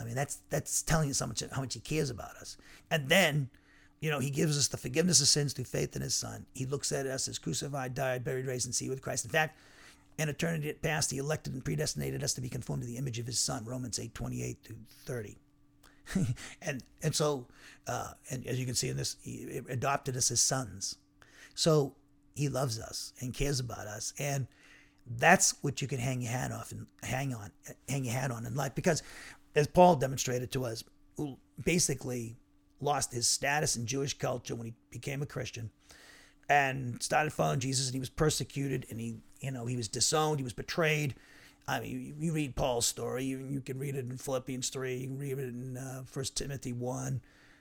[0.00, 2.56] I mean that's that's telling you so much how much He cares about us.
[2.90, 3.50] And then,
[4.04, 6.44] you know, He gives us the forgiveness of sins through faith in His Son.
[6.54, 9.24] He looks at us as crucified, died, buried, raised, and seated with Christ.
[9.24, 9.58] In fact
[10.18, 13.26] in eternity past, he elected and predestinated us to be conformed to the image of
[13.26, 14.74] his son, Romans 8, 28 to
[15.06, 15.38] 30.
[16.62, 17.46] and and so,
[17.86, 20.96] uh, and as you can see in this, he adopted us as sons.
[21.54, 21.94] So
[22.34, 24.12] he loves us and cares about us.
[24.18, 24.46] And
[25.18, 27.50] that's what you can hang your hat off and hang on,
[27.88, 28.74] hang your hat on in life.
[28.74, 29.02] Because
[29.56, 30.84] as Paul demonstrated to us,
[31.64, 32.36] basically
[32.84, 35.70] lost his status in Jewish culture when he became a Christian
[36.48, 40.40] and started following Jesus and he was persecuted and he you know, he was disowned,
[40.40, 41.14] he was betrayed.
[41.68, 43.24] I mean, you, you read Paul's story.
[43.24, 44.96] You, you, can read it in Philippians 3.
[44.96, 47.20] You can read it in uh, 1 Timothy 1,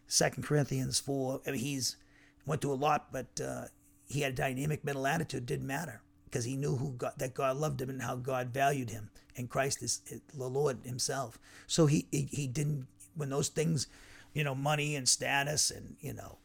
[0.09, 1.41] 2 Corinthians 4.
[1.45, 1.97] I mean, he's
[2.45, 3.65] went through a lot, but uh,
[4.07, 5.45] he had a dynamic mental attitude.
[5.45, 8.89] Didn't matter because he knew who God, that God loved him and how God valued
[8.89, 9.09] him.
[9.35, 10.01] And Christ is
[10.33, 11.37] the Lord himself.
[11.67, 13.87] So he, he, he didn't, when those things,
[14.33, 16.37] you know, money and status and, you know,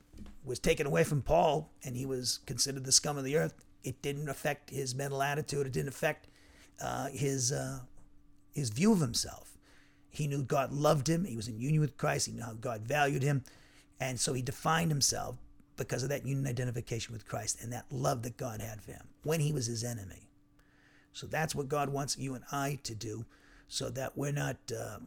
[0.45, 4.03] was taken away from Paul and he was considered the scum of the earth, it
[4.03, 5.67] didn't affect his mental attitude.
[5.67, 6.29] It didn't affect
[6.83, 7.81] uh, his uh,
[8.53, 9.57] his view of himself.
[10.11, 11.25] He knew God loved him.
[11.25, 12.27] He was in union with Christ.
[12.27, 13.45] He knew how God valued him,
[14.01, 15.37] and so he defined himself
[15.77, 19.07] because of that union identification with Christ and that love that God had for him
[19.23, 20.29] when he was his enemy.
[21.13, 23.25] So that's what God wants you and I to do,
[23.69, 24.99] so that we're not, uh,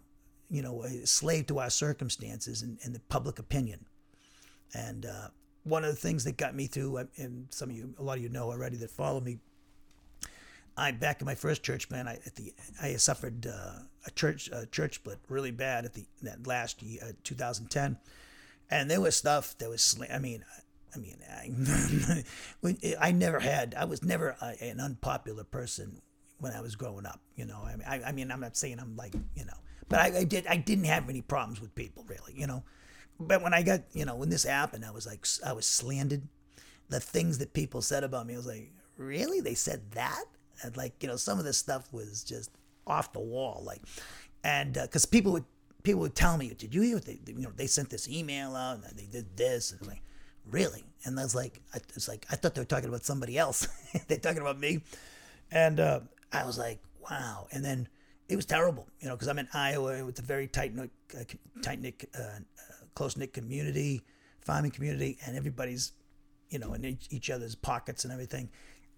[0.52, 3.86] you know, a slave to our circumstances and, and the public opinion.
[4.74, 5.30] And uh,
[5.64, 8.24] one of the things that got me through, and some of you, a lot of
[8.24, 9.40] you know already that follow me.
[10.78, 12.08] I back in my first church, man.
[12.08, 16.06] I at the I suffered uh, a church a church split really bad at the
[16.22, 17.98] that last year, uh, 2010,
[18.70, 20.00] and there was stuff that was.
[20.12, 20.46] I mean,
[20.96, 22.24] I mean, I,
[23.02, 23.76] I never had.
[23.78, 26.02] I was never a, an unpopular person
[26.40, 27.20] when I was growing up.
[27.36, 29.58] You know, I mean, I, I mean, I'm not saying I'm like you know,
[29.92, 30.48] but I, I did.
[30.48, 32.34] I didn't have any problems with people really.
[32.36, 32.64] You know,
[33.20, 36.24] but when I got, you know, when this happened, I was like, I was slandered.
[36.90, 39.40] The things that people said about me, I was like, really?
[39.42, 40.26] They said that?
[40.64, 42.52] And like, you know, some of this stuff was just
[42.88, 43.64] off the wall.
[43.66, 43.82] Like,
[44.44, 45.46] and because uh, people would,
[45.84, 48.56] people would tell me, did you hear what they, you know, they sent this email
[48.56, 49.72] out and they did this.
[49.72, 50.02] And like,
[50.50, 50.84] really?
[51.06, 53.68] And I was like, I was like, I thought they were talking about somebody else.
[54.08, 54.82] They're talking about me.
[55.52, 56.02] And uh,
[56.32, 57.48] I was like, wow.
[57.52, 57.88] And then
[58.32, 60.90] it was terrible, you know, because I'm in Iowa with a very tight knit,
[61.20, 61.24] uh,
[61.62, 62.40] tight knit uh,
[62.96, 64.04] close knit community,
[64.40, 65.92] farming community, and everybody's,
[66.50, 68.50] you know, in each other's pockets and everything.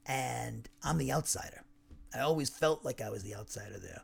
[0.05, 1.63] And I'm the outsider.
[2.13, 4.03] I always felt like I was the outsider there.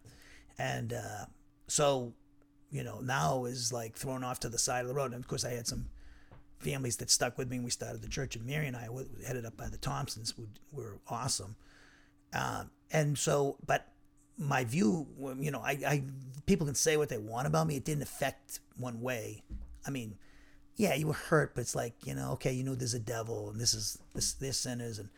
[0.58, 1.26] And uh,
[1.68, 2.14] so,
[2.72, 5.14] you know, now is like thrown off to the side of the road.
[5.14, 5.86] And of course, I had some
[6.58, 7.58] families that stuck with me.
[7.58, 8.88] And we started the church, and Mary and I
[9.28, 11.56] headed up by the Thompsons, who were awesome.
[12.34, 13.86] Um, and so, but
[14.40, 15.06] my view,
[15.38, 16.04] you know, I, I
[16.46, 17.76] people can say what they want about me.
[17.76, 19.44] It didn't affect one way.
[19.86, 20.16] I mean,
[20.78, 23.50] yeah, you were hurt, but it's like you know, okay, you know, there's a devil,
[23.50, 25.10] and this is this this sinners, and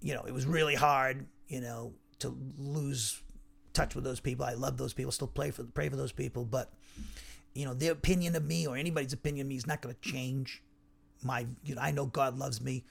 [0.00, 3.20] you know, it was really hard, you know, to lose
[3.72, 4.44] touch with those people.
[4.44, 6.72] I love those people, still pray for pray for those people, but
[7.54, 10.08] you know, their opinion of me or anybody's opinion of me is not going to
[10.08, 10.62] change
[11.24, 11.46] my.
[11.64, 12.84] You know, I know God loves me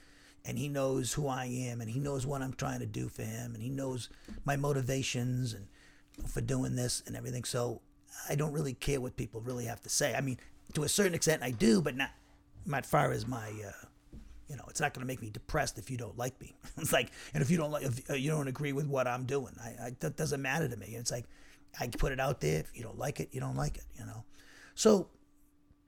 [0.44, 3.22] and he knows who I am and he knows what I'm trying to do for
[3.22, 4.08] him and he knows
[4.44, 5.68] my motivations and
[6.28, 7.44] for doing this and everything.
[7.44, 7.80] So
[8.28, 10.14] I don't really care what people really have to say.
[10.14, 10.38] I mean,
[10.74, 12.10] to a certain extent I do, but not
[12.64, 13.86] not far as my uh,
[14.52, 16.52] you know, it's not going to make me depressed if you don't like me.
[16.76, 19.24] it's like, and if you don't like, if uh, you don't agree with what I'm
[19.24, 20.88] doing, I, I, that doesn't matter to me.
[20.88, 21.24] It's like,
[21.80, 22.60] I put it out there.
[22.60, 24.24] If you don't like it, you don't like it, you know?
[24.74, 25.08] So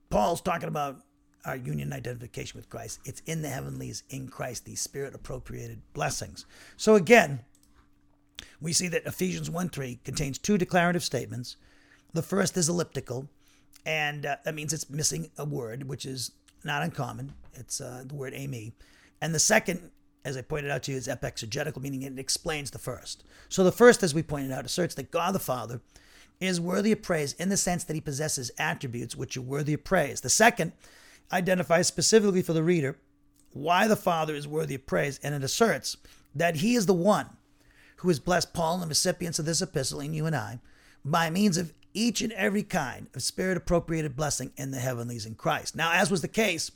[0.08, 0.96] Paul's talking about
[1.44, 3.00] our union identification with Christ.
[3.04, 6.46] It's in the heavenlies in Christ, these spirit appropriated blessings.
[6.76, 7.40] So again,
[8.60, 11.56] we see that Ephesians 1 3 contains two declarative statements.
[12.12, 13.28] The first is elliptical,
[13.84, 16.32] and uh, that means it's missing a word, which is
[16.64, 17.34] not uncommon.
[17.54, 18.72] It's uh, the word eimi.
[19.20, 19.90] And the second,
[20.24, 23.24] as I pointed out to you, is epexegetical, meaning it explains the first.
[23.48, 25.80] So the first, as we pointed out, asserts that God the Father
[26.40, 29.84] is worthy of praise in the sense that he possesses attributes which are worthy of
[29.84, 30.20] praise.
[30.20, 30.72] The second
[31.32, 32.98] identifies specifically for the reader
[33.52, 35.96] why the Father is worthy of praise, and it asserts
[36.34, 37.28] that he is the one
[37.96, 40.58] who has blessed Paul and the recipients of this epistle, and you and I,
[41.04, 45.36] by means of each and every kind of spirit appropriated blessing in the heavenlies in
[45.36, 45.76] Christ.
[45.76, 46.72] Now, as was the case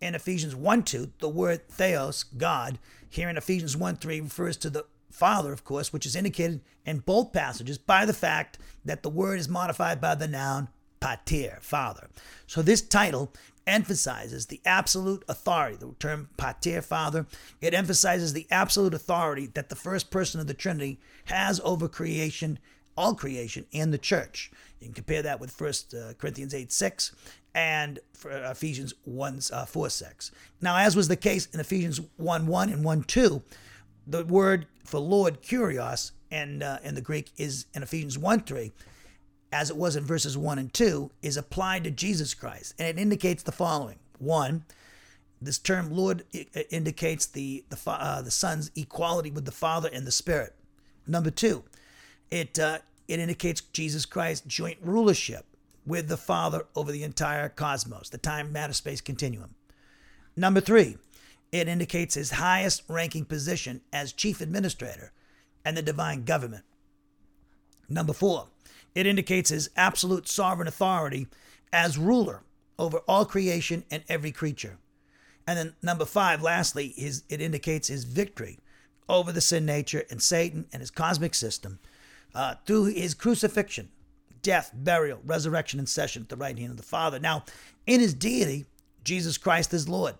[0.00, 4.70] in Ephesians 1 2, the word theos, God, here in Ephesians 1 3 refers to
[4.70, 9.08] the Father, of course, which is indicated in both passages by the fact that the
[9.08, 10.68] word is modified by the noun
[11.00, 12.08] pater, Father.
[12.46, 13.32] So this title
[13.66, 15.76] emphasizes the absolute authority.
[15.76, 17.26] The term pater, Father,
[17.60, 22.58] it emphasizes the absolute authority that the first person of the Trinity has over creation,
[22.96, 24.50] all creation, and the church.
[24.80, 27.12] You can compare that with 1 uh, Corinthians 8 6
[27.54, 30.30] and uh, Ephesians 1 uh, 4 6.
[30.60, 33.42] Now, as was the case in Ephesians 1 1 and 1 2,
[34.06, 38.72] the word for Lord, kurios, and uh, in the Greek is in Ephesians 1 3
[39.54, 42.74] as it was in verses 1 and 2, is applied to Jesus Christ.
[42.76, 44.64] And it indicates the following one,
[45.40, 46.24] this term Lord
[46.70, 50.56] indicates the, the, uh, the Son's equality with the Father and the Spirit.
[51.06, 51.62] Number two,
[52.32, 55.44] it, uh, it indicates Jesus Christ's joint rulership
[55.86, 59.54] with the Father over the entire cosmos, the time matter space continuum.
[60.34, 60.96] Number three,
[61.52, 65.12] it indicates his highest ranking position as chief administrator
[65.64, 66.64] and the divine government.
[67.88, 68.48] Number four,
[68.94, 71.26] it indicates his absolute sovereign authority
[71.72, 72.42] as ruler
[72.78, 74.78] over all creation and every creature.
[75.46, 78.58] And then number five, lastly, his, it indicates his victory
[79.08, 81.78] over the sin nature and Satan and his cosmic system
[82.34, 83.90] uh, through his crucifixion,
[84.42, 87.18] death, burial, resurrection, and session at the right hand of the Father.
[87.18, 87.44] Now,
[87.86, 88.64] in his deity,
[89.04, 90.14] Jesus Christ is Lord.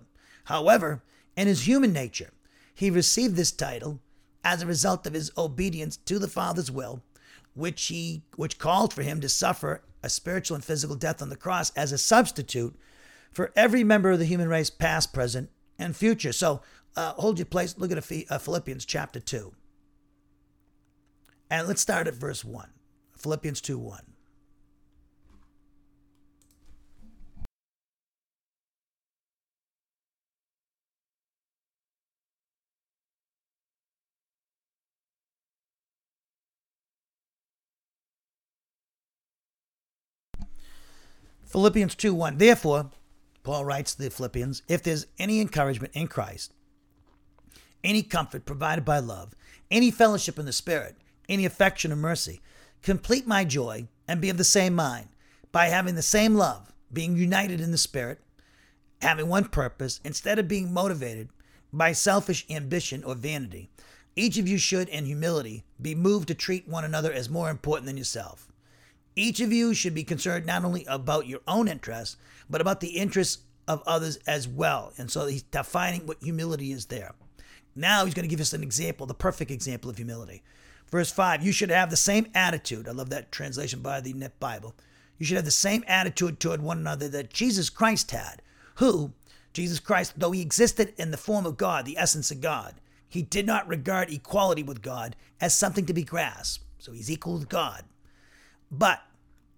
[0.44, 1.02] However,
[1.36, 2.30] in his human nature,
[2.74, 4.00] he received this title
[4.44, 7.02] as a result of his obedience to the Father's will
[7.54, 11.36] which he which called for him to suffer a spiritual and physical death on the
[11.36, 12.76] cross as a substitute
[13.32, 16.32] for every member of the human race past present and future.
[16.32, 16.60] So
[16.96, 17.76] uh, hold your place.
[17.78, 19.52] Look at uh, philippians chapter 2
[21.50, 22.68] and let's start at verse 1
[23.16, 24.00] philippians 2 1
[41.54, 42.38] Philippians 2 1.
[42.38, 42.90] Therefore,
[43.44, 46.52] Paul writes to the Philippians, if there's any encouragement in Christ,
[47.84, 49.36] any comfort provided by love,
[49.70, 50.96] any fellowship in the Spirit,
[51.28, 52.40] any affection and mercy,
[52.82, 55.10] complete my joy and be of the same mind,
[55.52, 58.20] by having the same love, being united in the Spirit,
[59.00, 61.28] having one purpose, instead of being motivated
[61.72, 63.70] by selfish ambition or vanity.
[64.16, 67.86] Each of you should, in humility, be moved to treat one another as more important
[67.86, 68.48] than yourself.
[69.16, 72.16] Each of you should be concerned not only about your own interests,
[72.50, 74.92] but about the interests of others as well.
[74.98, 77.14] And so he's defining what humility is there.
[77.76, 80.42] Now he's going to give us an example, the perfect example of humility.
[80.90, 82.88] Verse 5 You should have the same attitude.
[82.88, 84.74] I love that translation by the Net Bible.
[85.18, 88.42] You should have the same attitude toward one another that Jesus Christ had,
[88.76, 89.12] who,
[89.52, 92.74] Jesus Christ, though he existed in the form of God, the essence of God,
[93.08, 96.64] he did not regard equality with God as something to be grasped.
[96.78, 97.84] So he's equal with God.
[98.78, 99.02] But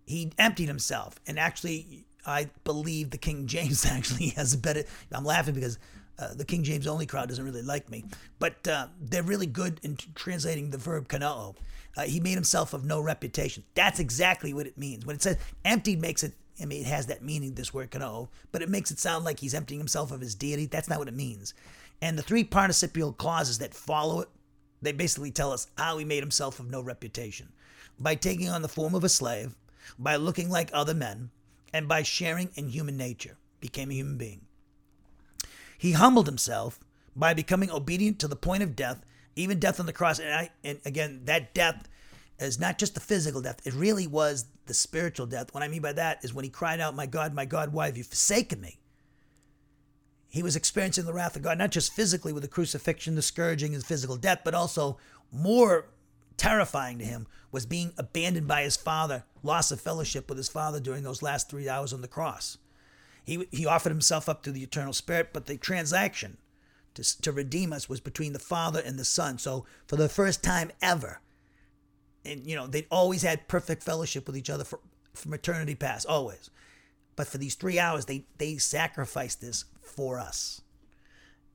[0.06, 4.84] he emptied himself and actually I believe the King James actually has a better.
[5.12, 5.78] I'm laughing because
[6.18, 8.04] uh, the King James only crowd doesn't really like me,
[8.38, 11.54] but uh, they're really good in translating the verb kanao.
[11.96, 13.62] Uh, he made himself of no reputation.
[13.74, 15.06] That's exactly what it means.
[15.06, 16.32] When it says emptied, makes it.
[16.60, 17.54] I mean, it has that meaning.
[17.54, 20.66] This word kanao, but it makes it sound like he's emptying himself of his deity.
[20.66, 21.54] That's not what it means.
[22.02, 24.28] And the three participial clauses that follow it,
[24.82, 27.48] they basically tell us how he made himself of no reputation
[27.98, 29.54] by taking on the form of a slave,
[29.98, 31.30] by looking like other men,
[31.72, 34.42] and by sharing in human nature, became a human being.
[35.78, 36.80] He humbled himself
[37.14, 40.18] by becoming obedient to the point of death, even death on the cross.
[40.18, 41.88] And, I, and again, that death
[42.38, 45.54] is not just the physical death, it really was the spiritual death.
[45.54, 47.86] What I mean by that is when he cried out, My God, my God, why
[47.86, 48.78] have you forsaken me?
[50.28, 53.74] He was experiencing the wrath of God, not just physically with the crucifixion, the scourging,
[53.74, 54.98] and physical death, but also
[55.32, 55.86] more
[56.36, 60.80] terrifying to him was being abandoned by his father, loss of fellowship with his father
[60.80, 62.58] during those last three hours on the cross.
[63.24, 66.36] He, he offered himself up to the eternal spirit, but the transaction
[66.94, 69.38] to, to redeem us was between the Father and the Son.
[69.38, 71.20] So for the first time ever,
[72.24, 74.80] and you know, they'd always had perfect fellowship with each other for,
[75.14, 76.50] from eternity past, always.
[77.16, 80.60] But for these three hours, they, they sacrificed this for us.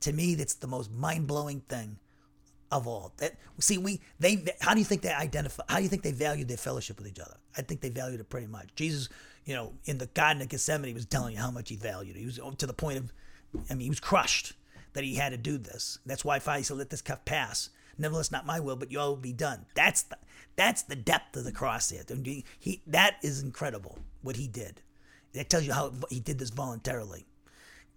[0.01, 1.99] To me, that's the most mind blowing thing
[2.71, 3.13] of all.
[3.17, 5.63] That see, we they how do you think they identify?
[5.69, 7.37] How do you think they valued their fellowship with each other?
[7.57, 8.73] I think they valued it pretty much.
[8.75, 9.09] Jesus
[9.45, 12.15] you know, in the Garden of Gethsemane, he was telling you how much he valued
[12.15, 12.19] it.
[12.19, 13.13] He was oh, to the point of,
[13.69, 14.53] I mean, he was crushed
[14.93, 15.99] that he had to do this.
[16.05, 17.69] That's why Father said, "Let this cup pass.
[17.97, 20.17] Nevertheless, not my will, but your will be done." That's the
[20.55, 22.03] that's the depth of the cross here.
[22.23, 24.81] He, he that is incredible what he did.
[25.33, 27.25] That tells you how he did this voluntarily.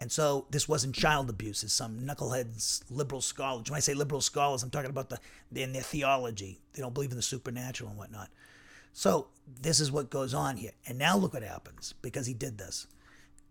[0.01, 3.71] And so this wasn't child abuse, as some knuckleheads, liberal scholars.
[3.71, 5.19] When I say liberal scholars, I'm talking about the
[5.55, 6.61] in their theology.
[6.73, 8.29] They don't believe in the supernatural and whatnot.
[8.93, 9.29] So
[9.61, 10.73] this is what goes on here.
[10.87, 12.87] And now look what happens because he did this.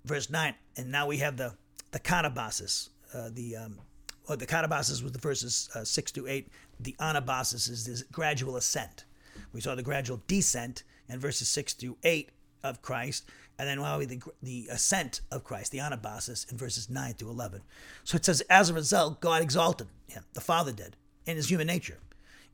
[0.05, 1.53] Verse 9, and now we have the,
[1.91, 2.89] the katabasis.
[3.13, 3.79] Uh, the um,
[4.27, 6.47] well, the katabasis was the verses uh, 6 to 8.
[6.79, 9.05] The anabasis is this gradual ascent.
[9.53, 12.29] We saw the gradual descent in verses 6 to 8
[12.63, 13.25] of Christ,
[13.59, 17.61] and then we the, the ascent of Christ, the anabasis, in verses 9 to 11.
[18.03, 20.95] So it says, as a result, God exalted him, the Father did,
[21.25, 21.99] in his human nature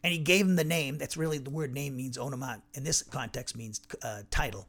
[0.03, 0.97] and he gave him the name.
[0.97, 2.61] That's really the word name means onomat.
[2.73, 4.67] In this context, means uh, title.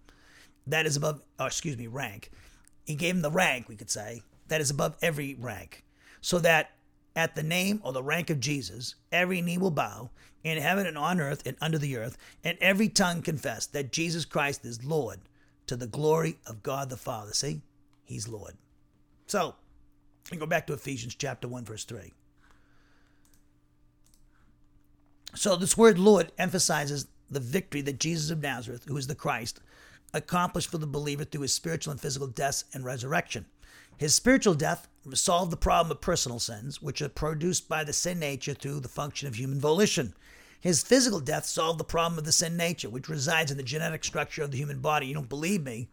[0.67, 2.31] That is above, or excuse me, rank.
[2.85, 5.85] He gave him the rank, we could say, that is above every rank,
[6.21, 6.73] so that
[7.15, 10.11] at the name or the rank of Jesus, every knee will bow
[10.43, 14.25] in heaven and on earth and under the earth, and every tongue confess that Jesus
[14.25, 15.21] Christ is Lord
[15.71, 17.33] to the glory of God the Father.
[17.33, 17.63] See,
[18.05, 18.55] He's Lord.
[19.29, 19.55] So,
[20.29, 22.13] we go back to Ephesians chapter 1, verse 3.
[25.37, 29.61] So this word Lord emphasizes the victory that Jesus of Nazareth, who is the Christ,
[30.13, 33.47] accomplished for the believer through his spiritual and physical death and resurrection.
[33.97, 38.19] His spiritual death solved the problem of personal sins, which are produced by the sin
[38.19, 40.15] nature through the function of human volition.
[40.61, 44.05] His physical death solved the problem of the sin nature, which resides in the genetic
[44.05, 45.07] structure of the human body.
[45.07, 45.89] You don't believe me?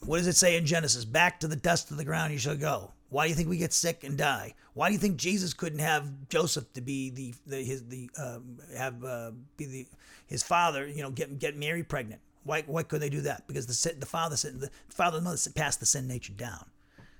[0.00, 1.04] What does it say in Genesis?
[1.04, 2.92] Back to the dust of the ground you shall go.
[3.10, 4.54] Why do you think we get sick and die?
[4.72, 8.58] Why do you think Jesus couldn't have Joseph to be the, the his the um,
[8.76, 9.86] have uh, be the
[10.26, 10.88] his father?
[10.88, 12.20] You know, get get Mary pregnant.
[12.42, 13.46] Why why could they do that?
[13.46, 16.66] Because the the father the father and mother passed the sin nature down,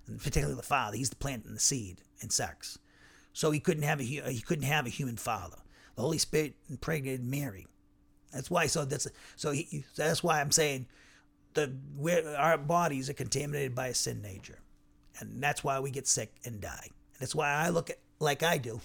[0.07, 0.97] and particularly the father.
[0.97, 2.79] He's the plant and the seed in sex,
[3.33, 5.59] so he couldn't have a he couldn't have a human father.
[5.95, 7.67] The Holy Spirit impregnated Mary.
[8.33, 8.67] That's why.
[8.67, 9.85] So that's so he.
[9.97, 10.87] That's why I'm saying
[11.55, 11.73] the
[12.39, 14.59] our bodies are contaminated by a sin nature.
[15.21, 16.87] And that's why we get sick and die.
[16.87, 18.81] And that's why I look at like I do.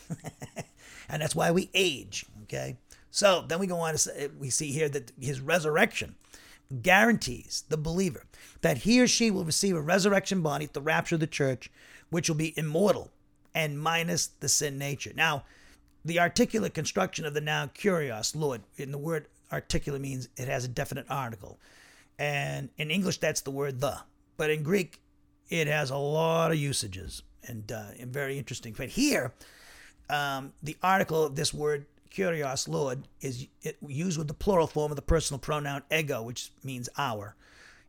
[1.10, 2.26] and that's why we age.
[2.44, 2.78] Okay.
[3.12, 6.16] So then we go on to say, we see here that his resurrection
[6.84, 8.26] guarantees the believer
[8.62, 11.72] that he or she will receive a resurrection body at the rapture of the church,
[12.10, 13.10] which will be immortal
[13.56, 15.12] and minus the sin nature.
[15.16, 15.44] Now,
[16.06, 20.66] the articulate construction of the noun kurios, Lord, in the word articulate means it has
[20.66, 21.60] a definite article.
[22.18, 24.00] And in English, that's the word the.
[24.38, 25.00] But in Greek,
[25.50, 28.74] it has a lot of usages and, uh, and very interesting.
[28.78, 29.34] But here,
[30.10, 33.48] um, the article of this word kurios, lord is
[33.86, 37.36] used with the plural form of the personal pronoun ego, which means our,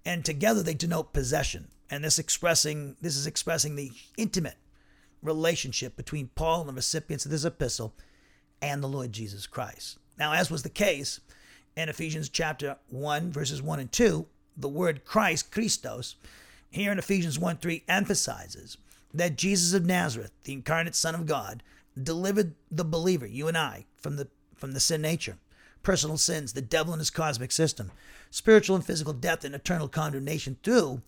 [0.05, 1.69] and together they denote possession.
[1.91, 4.57] And this expressing this is expressing the intimate
[5.23, 7.95] relationship between Paul and the recipients of this epistle
[8.63, 9.99] and the Lord Jesus Christ.
[10.19, 11.21] Now, as was the case
[11.77, 16.17] in Ephesians chapter 1, verses 1 and 2, the word Christ, Christos,
[16.71, 18.77] here in Ephesians 1 3 emphasizes
[19.13, 21.63] that Jesus of Nazareth, the incarnate Son of God,
[22.01, 25.39] delivered the believer, you and I, from the from the sin nature,
[25.83, 27.91] personal sins, the devil and his cosmic system,
[28.31, 31.01] spiritual and physical death and eternal condemnation through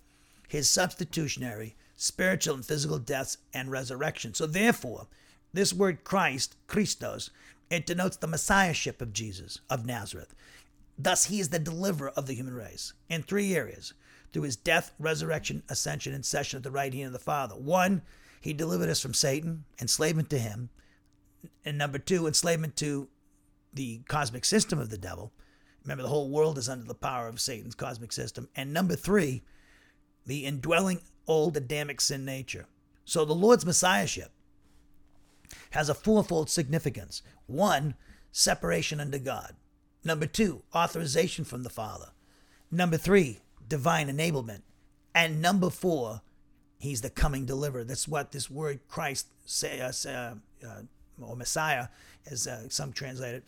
[0.48, 4.34] his substitutionary spiritual and physical deaths and resurrection.
[4.34, 5.07] So, therefore,
[5.53, 7.30] this word Christ, Christos,
[7.70, 10.34] it denotes the messiahship of Jesus of Nazareth.
[10.98, 13.94] Thus, he is the deliverer of the human race in three areas
[14.32, 17.55] through his death, resurrection, ascension, and session at the right hand of the Father.
[17.55, 18.03] One,
[18.40, 20.70] he delivered us from Satan, enslavement to him.
[21.64, 23.09] And number two, enslavement to
[23.72, 25.32] the cosmic system of the devil.
[25.84, 28.48] Remember, the whole world is under the power of Satan's cosmic system.
[28.57, 29.42] And number three,
[30.26, 32.66] the indwelling old Adamic sin nature.
[33.05, 34.31] So the Lord's Messiahship
[35.70, 37.23] has a fourfold significance.
[37.47, 37.95] One,
[38.31, 39.55] separation unto God.
[40.05, 42.11] Number two, authorization from the Father.
[42.70, 44.62] Number three, divine enablement.
[45.14, 46.23] And number four,
[46.79, 47.85] he's the coming deliverer.
[47.85, 50.35] That's what this word Christ, say, uh, uh,
[50.66, 50.83] uh,
[51.20, 51.89] or Messiah,
[52.31, 53.45] as uh, some translate it,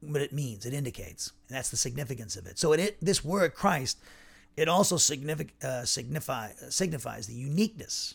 [0.00, 0.64] what it means.
[0.64, 2.58] It indicates, and that's the significance of it.
[2.58, 3.98] So it, this word Christ,
[4.56, 8.14] it also signific, uh, signify, signifies the uniqueness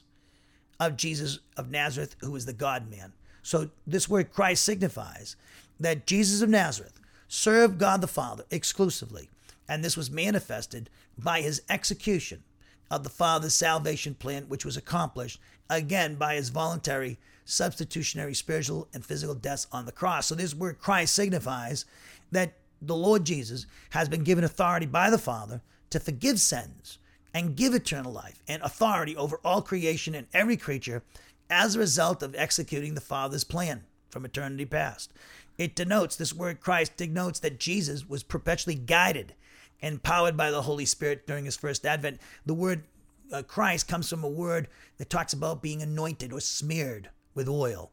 [0.79, 3.13] of Jesus of Nazareth, who is the God man.
[3.41, 5.35] So this word Christ signifies
[5.79, 9.29] that Jesus of Nazareth served God the Father exclusively,
[9.67, 12.43] and this was manifested by his execution
[12.89, 19.05] of the Father's salvation plan, which was accomplished again by his voluntary substitutionary spiritual and
[19.05, 20.27] physical deaths on the cross.
[20.27, 21.85] So this word Christ signifies
[22.31, 26.97] that the Lord Jesus has been given authority by the Father to forgive sins
[27.33, 31.03] and give eternal life and authority over all creation and every creature
[31.49, 35.11] as a result of executing the Father's plan from eternity past.
[35.57, 39.33] It denotes, this word Christ denotes that Jesus was perpetually guided
[39.81, 42.19] and powered by the Holy Spirit during his first advent.
[42.45, 42.83] The word
[43.31, 44.67] uh, Christ comes from a word
[44.97, 47.91] that talks about being anointed or smeared with oil.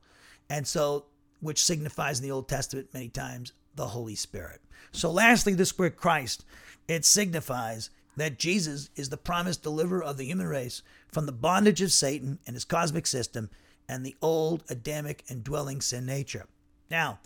[0.49, 1.07] And so,
[1.41, 4.61] which signifies in the Old Testament many times the Holy Spirit.
[4.93, 6.45] So, lastly, this word Christ,
[6.89, 11.81] it signifies that Jesus is the promised deliverer of the human race from the bondage
[11.83, 13.51] of Satan and his cosmic system
[13.89, 16.47] and the old Adamic indwelling sin nature.
[16.91, 17.19] Now,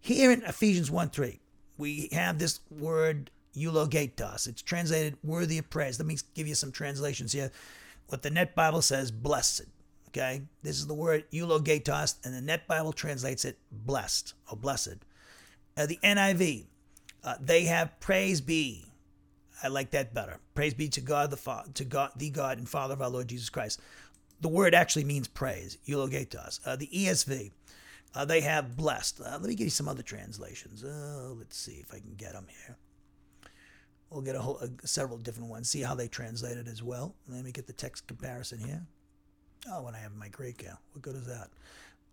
[0.00, 1.40] here in Ephesians 1 3,
[1.78, 4.46] we have this word eulogetos.
[4.46, 5.98] It's translated worthy of praise.
[5.98, 7.50] Let me give you some translations here.
[8.08, 9.62] What the Net Bible says, blessed.
[10.08, 14.96] Okay, this is the word eulogetos, and the Net Bible translates it blessed or blessed.
[15.76, 16.66] Uh, the NIV,
[17.26, 18.84] uh, they have praise be.
[19.62, 20.38] I like that better.
[20.54, 23.28] Praise be to God the Father, to God the God and Father of our Lord
[23.28, 23.80] Jesus Christ.
[24.40, 26.60] The word actually means praise, eulogetos.
[26.64, 27.50] Uh, the ESV,
[28.14, 29.20] uh, they have blessed.
[29.20, 30.84] Uh, let me give you some other translations.
[30.84, 32.76] Uh, let's see if I can get them here.
[34.10, 35.68] We'll get a whole uh, several different ones.
[35.68, 37.16] See how they translate it as well.
[37.28, 38.82] Let me get the text comparison here.
[39.68, 40.74] Oh, when I have my Greek, yeah.
[40.92, 41.48] What good is that?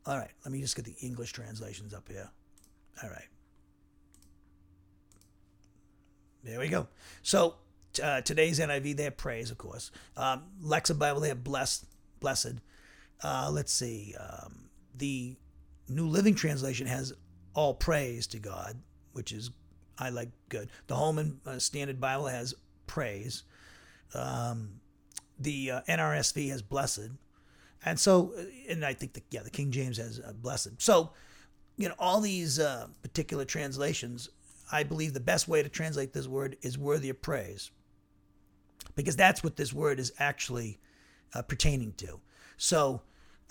[0.07, 2.29] All right, let me just get the English translations up here.
[3.03, 3.27] All right.
[6.43, 6.87] There we go.
[7.21, 7.55] So
[8.01, 9.91] uh, today's NIV, they have praise, of course.
[10.17, 11.85] Um, Lexham Bible, they have blessed,
[12.19, 12.55] blessed.
[13.23, 14.15] Uh, let's see.
[14.19, 15.35] Um, the
[15.87, 17.13] New Living Translation has
[17.53, 18.77] all praise to God,
[19.13, 19.51] which is
[19.97, 20.69] I like good.
[20.87, 22.53] The Holman uh, Standard Bible has
[22.87, 23.43] praise.
[24.13, 24.81] Um,
[25.39, 27.09] the uh, NRSV has blessed,
[27.85, 30.81] and so uh, and I think the yeah the King James has uh, blessed.
[30.81, 31.11] So
[31.77, 34.29] you know all these uh, particular translations,
[34.73, 37.71] I believe the best way to translate this word is worthy of praise,
[38.95, 40.79] because that's what this word is actually
[41.33, 42.19] uh, pertaining to.
[42.57, 43.01] So.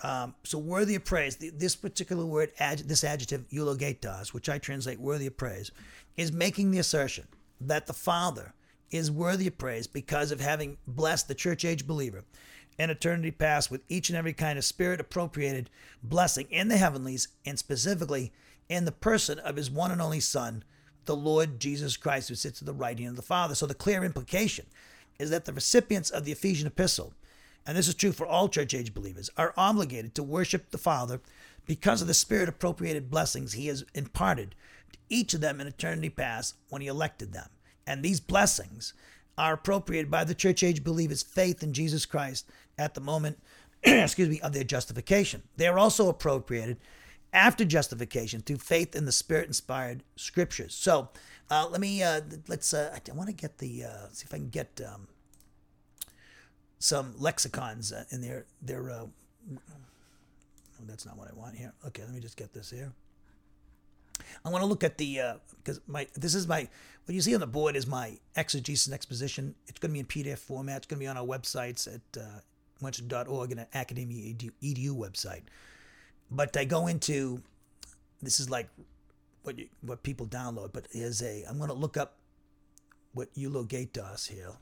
[0.01, 1.37] Um, so worthy of praise.
[1.37, 2.51] This particular word,
[2.83, 5.71] this adjective, eulogetos, which I translate worthy of praise,
[6.17, 7.25] is making the assertion
[7.61, 8.53] that the Father
[8.91, 12.23] is worthy of praise because of having blessed the church age believer
[12.77, 15.69] in eternity past with each and every kind of spirit appropriated
[16.01, 18.31] blessing in the heavenlies and specifically
[18.69, 20.63] in the person of his one and only Son,
[21.05, 23.55] the Lord Jesus Christ, who sits at the right hand of the Father.
[23.55, 24.65] So the clear implication
[25.19, 27.13] is that the recipients of the Ephesian epistle,
[27.65, 31.21] and this is true for all church age believers, are obligated to worship the Father
[31.65, 34.55] because of the spirit appropriated blessings he has imparted
[34.91, 37.47] to each of them in eternity past when he elected them.
[37.87, 38.93] And these blessings
[39.37, 42.47] are appropriated by the church age believers' faith in Jesus Christ
[42.77, 43.39] at the moment,
[43.83, 45.43] excuse me, of their justification.
[45.57, 46.77] They are also appropriated
[47.33, 50.73] after justification through faith in the spirit inspired scriptures.
[50.73, 51.09] So
[51.49, 54.37] uh, let me, uh, let's, uh, I want to get the, uh, see if I
[54.37, 55.07] can get um,
[56.79, 59.09] some lexicons uh, in their, their, oh,
[60.85, 61.73] that's not what I want here.
[61.87, 62.91] Okay, let me just get this here.
[64.45, 65.19] I want to look at the
[65.57, 66.67] because uh, my this is my
[67.05, 69.55] what you see on the board is my exegesis and exposition.
[69.67, 70.77] It's going to be in PDF format.
[70.77, 72.39] It's going to be on our websites at uh,
[72.81, 75.43] and at Academia Edu, Edu website.
[76.33, 77.41] But I go into
[78.21, 78.67] this is like
[79.43, 82.17] what you, what people download, but is a I'm going to look up
[83.13, 84.53] what eulogetos here.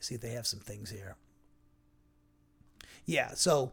[0.00, 1.16] See if they have some things here.
[3.04, 3.72] Yeah, so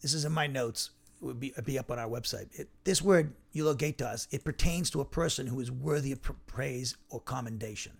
[0.00, 0.90] this is in my notes.
[1.20, 2.48] It would be, be up on our website.
[2.58, 7.20] It, this word eulogetos it pertains to a person who is worthy of praise or
[7.20, 7.92] commendation,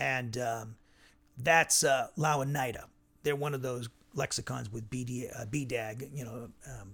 [0.00, 0.76] and um,
[1.38, 2.84] that's uh, Louw-Nida.
[3.22, 6.92] They're one of those lexicons with BD, uh, BDAG, you know, um,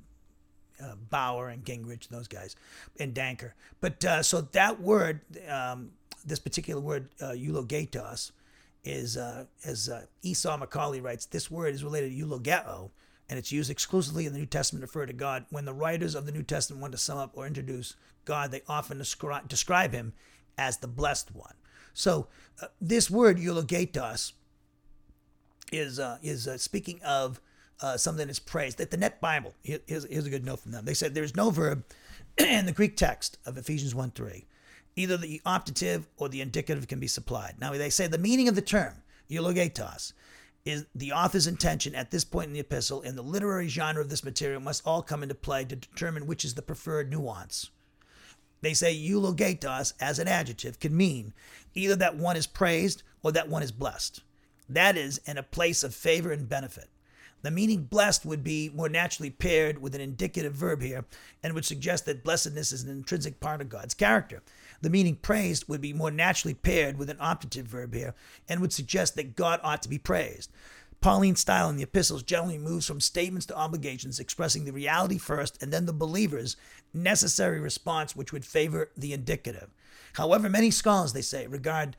[0.82, 2.56] uh, Bauer and Gingrich, those guys,
[3.00, 3.52] and Danker.
[3.80, 5.92] But uh, so that word, um,
[6.24, 8.32] this particular word, uh, eulogetos,
[8.84, 12.90] is, uh, as uh, Esau McCaulley writes, this word is related to eulogeo,
[13.28, 15.46] and it's used exclusively in the New Testament to refer to God.
[15.50, 18.62] When the writers of the New Testament want to sum up or introduce God, they
[18.68, 20.12] often descri- describe him
[20.56, 21.54] as the blessed one.
[21.92, 22.28] So
[22.62, 24.32] uh, this word eulogetos
[25.72, 27.40] is uh, is uh, speaking of
[27.80, 28.78] uh, something that's praised.
[28.78, 30.84] That the Net Bible here's, here's a good note from them.
[30.84, 31.84] They said there's no verb
[32.38, 34.46] in the Greek text of Ephesians 1 3.
[34.96, 37.56] Either the optative or the indicative can be supplied.
[37.60, 38.94] Now they say the meaning of the term
[39.30, 40.12] eulogetos
[40.64, 44.08] is the author's intention at this point in the epistle and the literary genre of
[44.08, 47.70] this material must all come into play to determine which is the preferred nuance.
[48.62, 51.34] They say eulogetos as an adjective can mean
[51.74, 54.22] either that one is praised or that one is blessed.
[54.68, 56.88] That is, in a place of favor and benefit.
[57.42, 61.04] The meaning blessed would be more naturally paired with an indicative verb here
[61.42, 64.42] and would suggest that blessedness is an intrinsic part of God's character.
[64.80, 68.14] The meaning praised would be more naturally paired with an optative verb here
[68.48, 70.50] and would suggest that God ought to be praised.
[71.00, 75.62] Pauline style in the epistles generally moves from statements to obligations, expressing the reality first
[75.62, 76.56] and then the believer's
[76.92, 79.68] necessary response, which would favor the indicative.
[80.14, 81.96] However, many scholars, they say, regard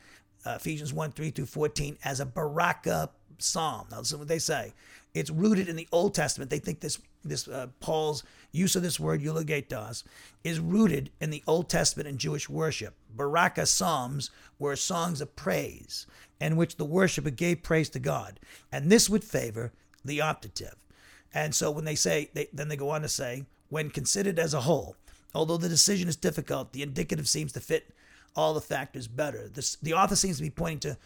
[0.47, 3.87] uh, Ephesians 1 3 through 14 as a baraka psalm.
[3.91, 4.73] Now, listen what they say.
[5.13, 6.49] It's rooted in the Old Testament.
[6.49, 10.03] They think this this uh, Paul's use of this word eulogetos
[10.43, 12.95] is rooted in the Old Testament and Jewish worship.
[13.13, 14.29] Baraka psalms
[14.59, 16.07] were songs of praise
[16.39, 18.39] in which the worshiper gave praise to God,
[18.71, 19.73] and this would favor
[20.05, 20.75] the optative.
[21.33, 24.53] And so when they say, they, then they go on to say, when considered as
[24.53, 24.95] a whole,
[25.35, 27.93] although the decision is difficult, the indicative seems to fit
[28.37, 29.49] all the factors better.
[29.49, 30.97] This, the author seems to be pointing to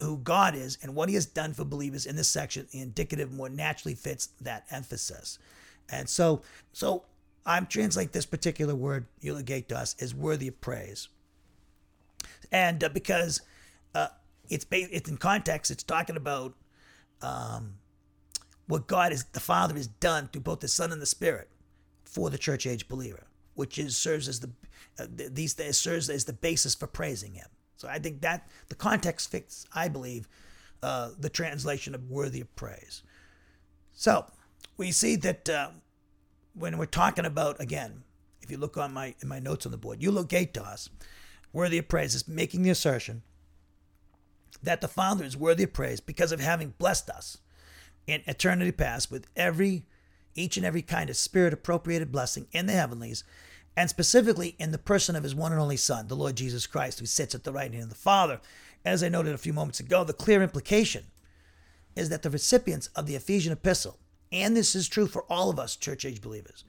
[0.00, 2.66] who God is and what he has done for believers in this section.
[2.70, 5.38] The indicative more naturally fits that emphasis.
[5.90, 6.42] And so,
[6.72, 7.04] so
[7.46, 11.08] I'm translate this particular word, eulogetos, as worthy of praise.
[12.52, 13.40] And uh, because
[13.94, 14.08] uh,
[14.50, 16.54] it's it's in context, it's talking about
[17.22, 17.74] um,
[18.66, 21.48] what God is, the Father has done through both the Son and the Spirit
[22.04, 23.24] for the church age believer,
[23.58, 24.50] which is serves as the
[25.00, 27.48] uh, these serves as the basis for praising Him.
[27.76, 30.28] So I think that the context fits, I believe,
[30.80, 33.02] uh, the translation of worthy of praise.
[33.92, 34.26] So
[34.76, 35.70] we see that uh,
[36.54, 38.04] when we're talking about again,
[38.42, 40.88] if you look on my in my notes on the board, eulogetos,
[41.52, 43.22] worthy of praise is making the assertion
[44.62, 47.38] that the Father is worthy of praise because of having blessed us
[48.06, 49.84] in eternity past with every
[50.36, 53.24] each and every kind of spirit appropriated blessing in the heavenlies
[53.78, 56.98] and specifically in the person of his one and only Son, the Lord Jesus Christ,
[56.98, 58.40] who sits at the right hand of the Father.
[58.84, 61.04] As I noted a few moments ago, the clear implication
[61.94, 64.00] is that the recipients of the Ephesian epistle,
[64.32, 66.64] and this is true for all of us church age believers,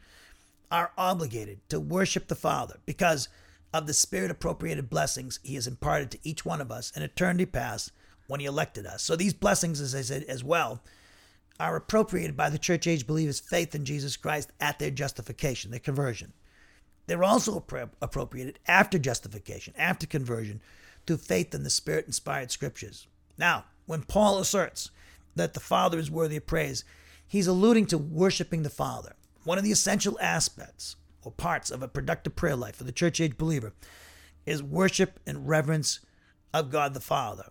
[0.69, 3.27] are obligated to worship the Father because
[3.73, 7.47] of the spirit appropriated blessings he has imparted to each one of us in eternity
[7.47, 7.91] past
[8.27, 9.01] when he elected us.
[9.01, 10.83] So these blessings, as I said as well,
[11.59, 15.79] are appropriated by the church age believers' faith in Jesus Christ at their justification, their
[15.79, 16.33] conversion.
[17.09, 17.65] They're also
[18.03, 20.61] appropriated after justification, after conversion,
[21.07, 23.07] through faith in the Spirit inspired scriptures.
[23.35, 24.91] Now, when Paul asserts
[25.35, 26.83] that the Father is worthy of praise,
[27.25, 29.15] he's alluding to worshiping the Father.
[29.43, 33.19] One of the essential aspects or parts of a productive prayer life for the church
[33.19, 33.73] age believer
[34.45, 36.01] is worship and reverence
[36.53, 37.49] of God the Father.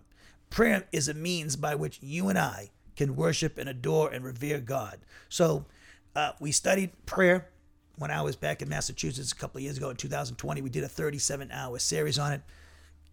[0.49, 4.61] Prayer is a means by which you and I can worship and adore and revere
[4.61, 4.99] God.
[5.27, 5.65] So,
[6.15, 7.49] uh, we studied prayer
[7.99, 10.61] when I was back in Massachusetts a couple of years ago in 2020.
[10.61, 12.41] We did a 37 hour series on it.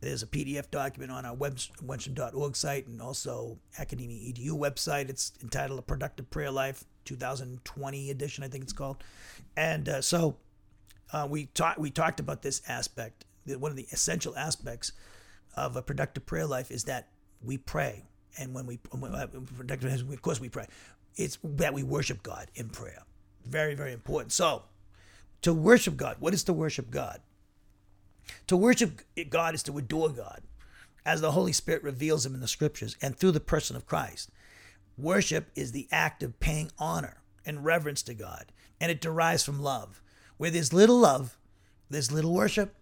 [0.00, 5.08] There's a PDF document on our wenstrom.org site and also Academia EDU website.
[5.08, 9.02] It's entitled A Productive Prayer Life 2020 edition, I think it's called.
[9.56, 10.36] And uh, so
[11.12, 13.24] uh, we, talked we talked about this aspect.
[13.46, 14.92] One of the essential aspects
[15.56, 17.08] of a productive prayer life is that
[17.42, 18.04] we pray.
[18.38, 20.66] And when we, uh, of course, we pray.
[21.16, 23.02] It's that we worship God in prayer.
[23.46, 24.32] Very, very important.
[24.32, 24.64] So,
[25.42, 26.16] to worship God.
[26.20, 27.20] What is to worship God?
[28.48, 30.42] To worship God is to adore God
[31.04, 34.30] as the Holy Spirit reveals him in the scriptures and through the person of Christ.
[34.98, 38.46] Worship is the act of paying honor and reverence to God,
[38.80, 40.02] and it derives from love.
[40.36, 41.38] Where there's little love,
[41.88, 42.74] there's little worship.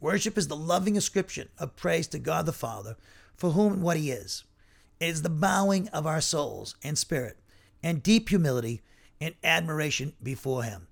[0.00, 2.96] Worship is the loving ascription of praise to God the Father
[3.36, 4.44] for whom and what He is.
[4.98, 7.38] It is the bowing of our souls and spirit
[7.82, 8.82] and deep humility
[9.20, 10.87] and admiration before Him.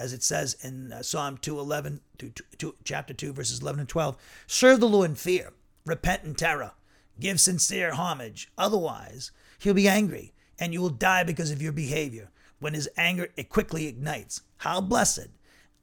[0.00, 4.16] As it says in uh, Psalm 211, to, to, chapter 2, verses 11 and 12
[4.46, 5.52] Serve the Lord in fear,
[5.86, 6.72] repent in terror,
[7.20, 8.50] give sincere homage.
[8.58, 13.28] Otherwise, He'll be angry and you will die because of your behavior when His anger
[13.36, 14.42] it quickly ignites.
[14.58, 15.28] How blessed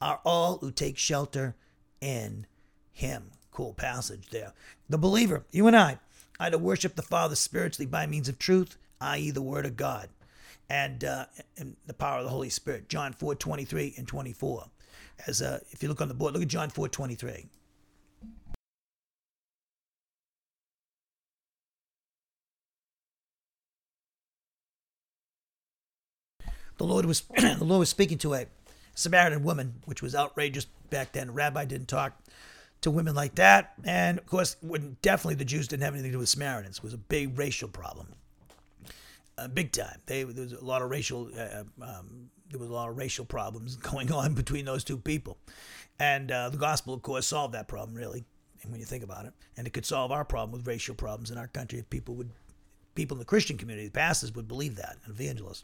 [0.01, 1.55] are all who take shelter
[2.01, 2.45] in
[2.97, 3.31] him.
[3.51, 4.53] Cool passage there.
[4.89, 5.99] The believer, you and I,
[6.39, 10.09] are to worship the Father spiritually by means of truth, i.e., the Word of God,
[10.69, 11.25] and, uh,
[11.57, 12.89] and the power of the Holy Spirit.
[12.89, 14.65] John 4 23 and 24.
[15.25, 17.47] As uh, if you look on the board, look at John 4 23.
[26.77, 28.45] The Lord was the Lord was speaking to a
[28.95, 31.33] Samaritan woman, which was outrageous back then.
[31.33, 32.19] Rabbi didn't talk
[32.81, 33.73] to women like that.
[33.83, 34.55] And of course,
[35.01, 36.77] definitely the Jews didn't have anything to do with Samaritans.
[36.77, 38.13] It was a big racial problem,
[39.37, 39.99] uh, big time.
[40.05, 43.25] They, there was a lot of racial uh, um, there was a lot of racial
[43.25, 45.37] problems going on between those two people,
[45.99, 48.25] and uh, the gospel, of course, solved that problem really.
[48.63, 51.29] And when you think about it, and it could solve our problem with racial problems
[51.29, 52.31] in our country if people would,
[52.95, 55.63] people in the Christian community, the pastors would believe that, and evangelists.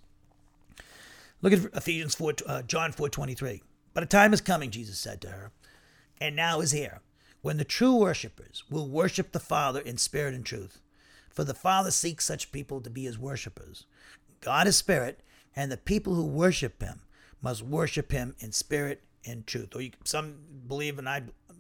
[1.42, 3.62] Look at Ephesians 4, uh, John 4 23.
[3.94, 5.52] But a time is coming, Jesus said to her,
[6.20, 7.02] and now is here,
[7.42, 10.80] when the true worshippers will worship the Father in spirit and truth.
[11.34, 13.86] For the Father seeks such people to be his worshippers.
[14.40, 15.22] God is spirit,
[15.56, 17.02] and the people who worship him
[17.42, 19.76] must worship him in spirit and truth.
[19.76, 20.36] Or you, some
[20.68, 21.54] believe, and I'm a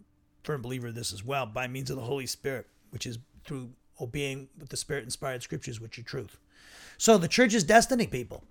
[0.44, 3.72] firm believer of this as well, by means of the Holy Spirit, which is through
[4.00, 6.38] obeying with the Spirit inspired scriptures, which are truth.
[6.98, 8.44] So the church's destiny, people,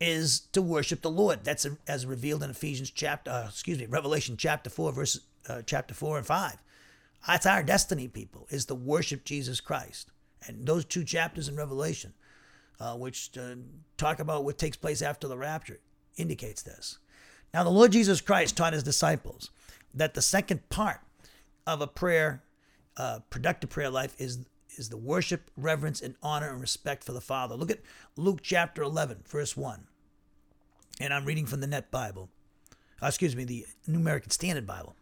[0.00, 1.44] is to worship the Lord.
[1.44, 5.94] That's as revealed in Ephesians chapter, uh, excuse me, Revelation chapter four, verse uh, chapter
[5.94, 6.56] four and five.
[7.26, 10.10] That's our destiny, people, is to worship Jesus Christ.
[10.46, 12.12] And those two chapters in Revelation,
[12.78, 13.56] uh, which uh,
[13.96, 15.80] talk about what takes place after the rapture,
[16.16, 16.98] indicates this.
[17.54, 19.50] Now, the Lord Jesus Christ taught his disciples
[19.94, 21.00] that the second part
[21.66, 22.42] of a prayer,
[22.96, 24.44] uh, productive prayer life, is
[24.78, 27.54] is the worship, reverence, and honor and respect for the Father.
[27.54, 27.80] Look at
[28.16, 29.86] Luke chapter 11, verse 1.
[31.00, 32.28] And I'm reading from the Net Bible.
[33.02, 34.96] Uh, excuse me, the New American Standard Bible.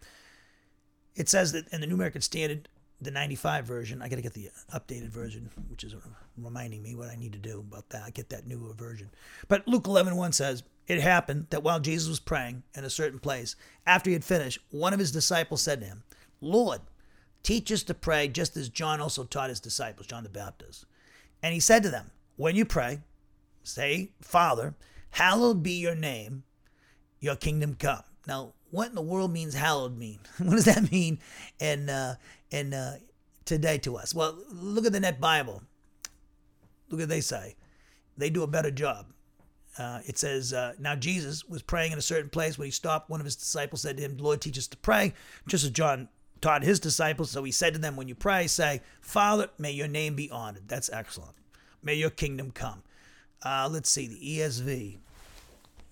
[1.14, 2.68] It says that in the New American Standard,
[3.01, 5.95] the 95 version, I got to get the updated version, which is
[6.37, 8.03] reminding me what I need to do about that.
[8.03, 9.11] I get that newer version.
[9.49, 13.19] But Luke 11, 1 says, It happened that while Jesus was praying in a certain
[13.19, 16.03] place, after he had finished, one of his disciples said to him,
[16.41, 16.81] Lord,
[17.45, 20.87] Teach us to pray just as John also taught his disciples, John the Baptist.
[21.43, 23.01] And he said to them, When you pray,
[23.63, 24.75] say, Father,
[25.11, 26.45] hallowed be your name,
[27.21, 28.03] your kingdom come.
[28.27, 30.18] Now, what in the world means hallowed mean?
[30.39, 31.18] what does that mean
[31.61, 32.14] And uh,
[32.51, 32.99] in, uh,
[33.45, 34.12] today to us?
[34.12, 35.62] Well, look at the Net Bible.
[36.91, 37.55] Look what they say.
[38.18, 39.07] They do a better job.
[39.79, 42.59] Uh, it says, uh, Now Jesus was praying in a certain place.
[42.59, 45.14] When he stopped, one of his disciples said to him, Lord, teach us to pray,
[45.47, 46.09] just as John
[46.41, 47.31] taught his disciples.
[47.31, 50.68] So he said to them, When you pray, say, Father, may your name be honored.
[50.68, 51.35] That's excellent.
[51.83, 52.83] May your kingdom come.
[53.43, 54.99] Uh, let's see, the ESV.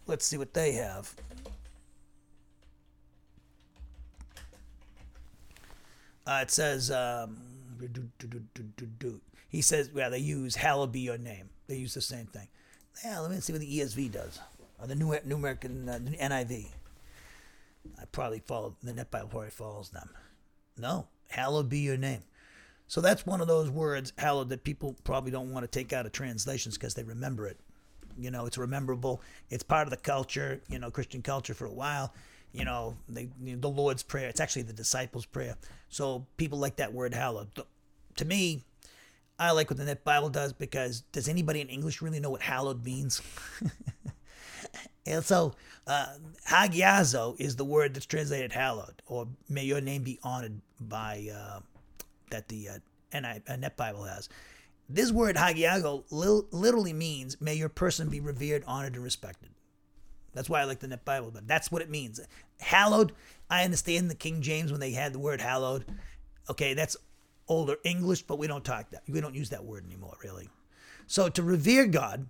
[0.07, 1.15] Let's see what they have.
[6.27, 7.39] Uh, it says, um,
[9.49, 11.51] he says, well, they use hallowed be your name.
[11.67, 12.49] They use the same thing.
[13.05, 14.39] Yeah, let me see what the ESV does,
[14.81, 16.67] or the New, New American uh, NIV.
[18.01, 20.11] I probably follow the Net Bible probably follows them.
[20.79, 22.23] No, hallowed be your name.
[22.87, 26.05] So that's one of those words, hallowed, that people probably don't want to take out
[26.07, 27.59] of translations because they remember it.
[28.19, 29.23] You know, it's rememberable.
[29.49, 32.13] It's part of the culture, you know, Christian culture for a while.
[32.53, 34.29] You know, the Lord's Prayer.
[34.29, 35.57] It's actually the disciples' prayer.
[35.89, 37.49] So people like that word hallowed.
[38.17, 38.63] To me,
[39.39, 42.43] I like what the Net Bible does because does anybody in English really know what
[42.43, 43.23] hallowed means?
[45.07, 45.55] And so,
[45.87, 46.15] uh,
[46.49, 51.61] hagiazo is the word that's translated hallowed, or may your name be honored by uh,
[52.31, 52.79] that the uh,
[53.13, 54.29] NI, uh, Net Bible has.
[54.89, 59.51] This word hagiazo li- literally means may your person be revered, honored, and respected.
[60.33, 62.21] That's why I like the Net Bible, but that's what it means.
[62.61, 63.13] Hallowed,
[63.51, 65.85] I understand the King James when they had the word hallowed.
[66.49, 66.97] Okay, that's
[67.49, 69.03] older English, but we don't talk that.
[69.09, 70.49] We don't use that word anymore, really.
[71.07, 72.27] So to revere God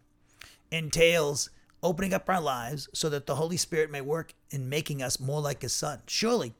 [0.71, 1.51] entails
[1.83, 5.41] opening up our lives so that the Holy Spirit may work in making us more
[5.41, 6.01] like His Son.
[6.07, 6.55] Surely,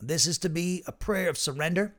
[0.00, 1.94] this is to be a prayer of surrender.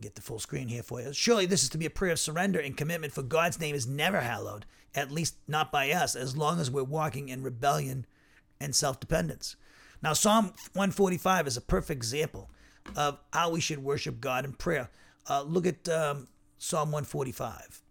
[0.00, 1.12] Get the full screen here for you.
[1.12, 3.86] Surely, this is to be a prayer of surrender and commitment, for God's name is
[3.86, 4.66] never hallowed,
[4.96, 8.06] at least not by us, as long as we're walking in rebellion
[8.58, 9.54] and self dependence.
[10.02, 12.50] Now, Psalm 145 is a perfect example
[12.96, 14.90] of how we should worship God in prayer.
[15.28, 16.28] Uh, look at um,
[16.58, 17.82] Psalm 145.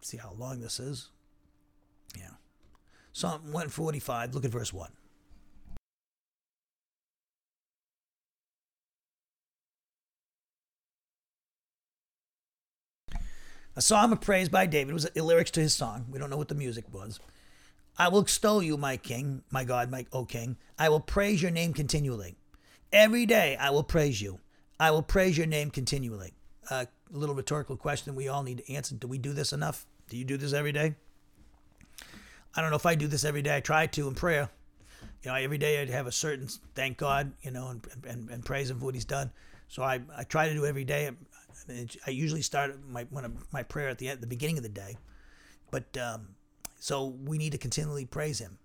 [0.00, 1.10] See how long this is?
[2.16, 2.30] Yeah.
[3.12, 4.90] Psalm 145, look at verse 1.
[13.76, 16.06] A psalm of praise by David was the lyrics to his song.
[16.08, 17.18] We don't know what the music was.
[17.98, 20.56] I will extol you, my king, my God, my O king.
[20.78, 22.36] I will praise your name continually.
[22.92, 24.38] Every day I will praise you.
[24.78, 26.34] I will praise your name continually.
[26.70, 28.94] A little rhetorical question we all need to answer.
[28.94, 29.86] Do we do this enough?
[30.08, 30.94] Do you do this every day?
[32.54, 33.56] I don't know if I do this every day.
[33.56, 34.50] I try to in prayer.
[35.24, 38.44] You know, every day I'd have a certain thank God, you know, and, and, and
[38.44, 39.32] praise Him for what He's done.
[39.66, 41.10] So I, I try to do every day.
[41.68, 44.68] I usually start my when I, my prayer at the end, the beginning of the
[44.68, 44.96] day,
[45.70, 46.28] but um,
[46.78, 48.58] so we need to continually praise Him.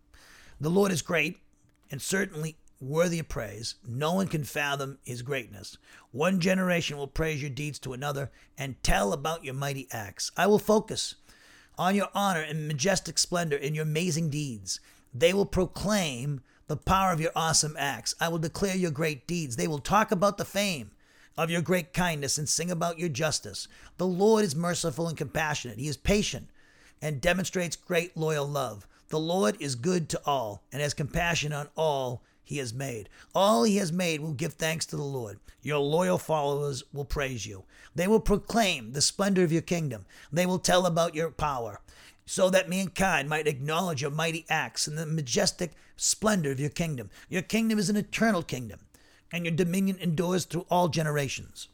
[0.60, 1.38] The Lord is great
[1.90, 3.76] and certainly worthy of praise.
[3.88, 5.78] No one can fathom His greatness.
[6.12, 10.32] One generation will praise your deeds to another and tell about your mighty acts.
[10.36, 11.16] I will focus
[11.78, 14.82] on your honor and majestic splendor in your amazing deeds.
[15.14, 18.14] They will proclaim the power of your awesome acts.
[18.20, 19.56] I will declare your great deeds.
[19.56, 20.92] They will talk about the fame
[21.40, 23.70] of your great kindness and sing about your justice.
[23.98, 25.80] The Lord is merciful and compassionate.
[25.80, 26.50] He is patient
[27.02, 28.86] and demonstrates great loyal love.
[29.08, 33.08] The Lord is good to all and has compassion on all he has made.
[33.34, 35.40] All he has made will give thanks to the Lord.
[35.62, 37.64] Your loyal followers will praise you.
[37.96, 40.06] They will proclaim the splendor of your kingdom.
[40.34, 41.80] They will tell about your power,
[42.26, 47.10] so that mankind might acknowledge your mighty acts and the majestic splendor of your kingdom.
[47.30, 48.82] Your kingdom is an eternal kingdom
[49.32, 51.70] and your dominion endures through all generations.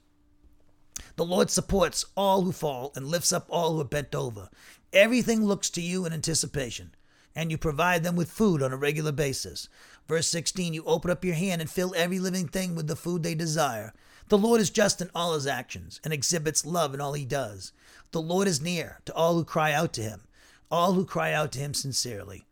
[1.18, 4.49] The Lord supports all who fall and lifts up all who are bent over.
[4.93, 6.95] Everything looks to you in anticipation,
[7.36, 9.70] and you provide them with food on a regular basis.
[10.08, 13.24] Verse 16 You open up your hand and fill every living thing with the food
[13.24, 13.93] they desire.
[14.28, 17.74] The Lord is just in all his actions and exhibits love in all he does.
[18.12, 20.24] The Lord is near to all who cry out to him,
[20.72, 22.45] all who cry out to him sincerely.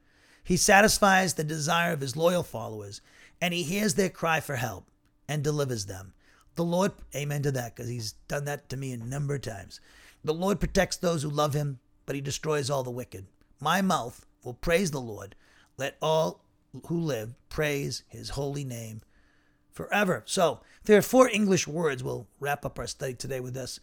[0.43, 3.01] He satisfies the desire of his loyal followers,
[3.41, 4.85] and he hears their cry for help
[5.27, 6.13] and delivers them.
[6.55, 9.79] The Lord, amen to that, because he's done that to me a number of times.
[10.23, 13.25] The Lord protects those who love him, but he destroys all the wicked.
[13.59, 15.35] My mouth will praise the Lord.
[15.77, 16.43] Let all
[16.87, 19.01] who live praise his holy name
[19.71, 20.23] forever.
[20.25, 22.03] So, there are four English words.
[22.03, 23.79] We'll wrap up our study today with this.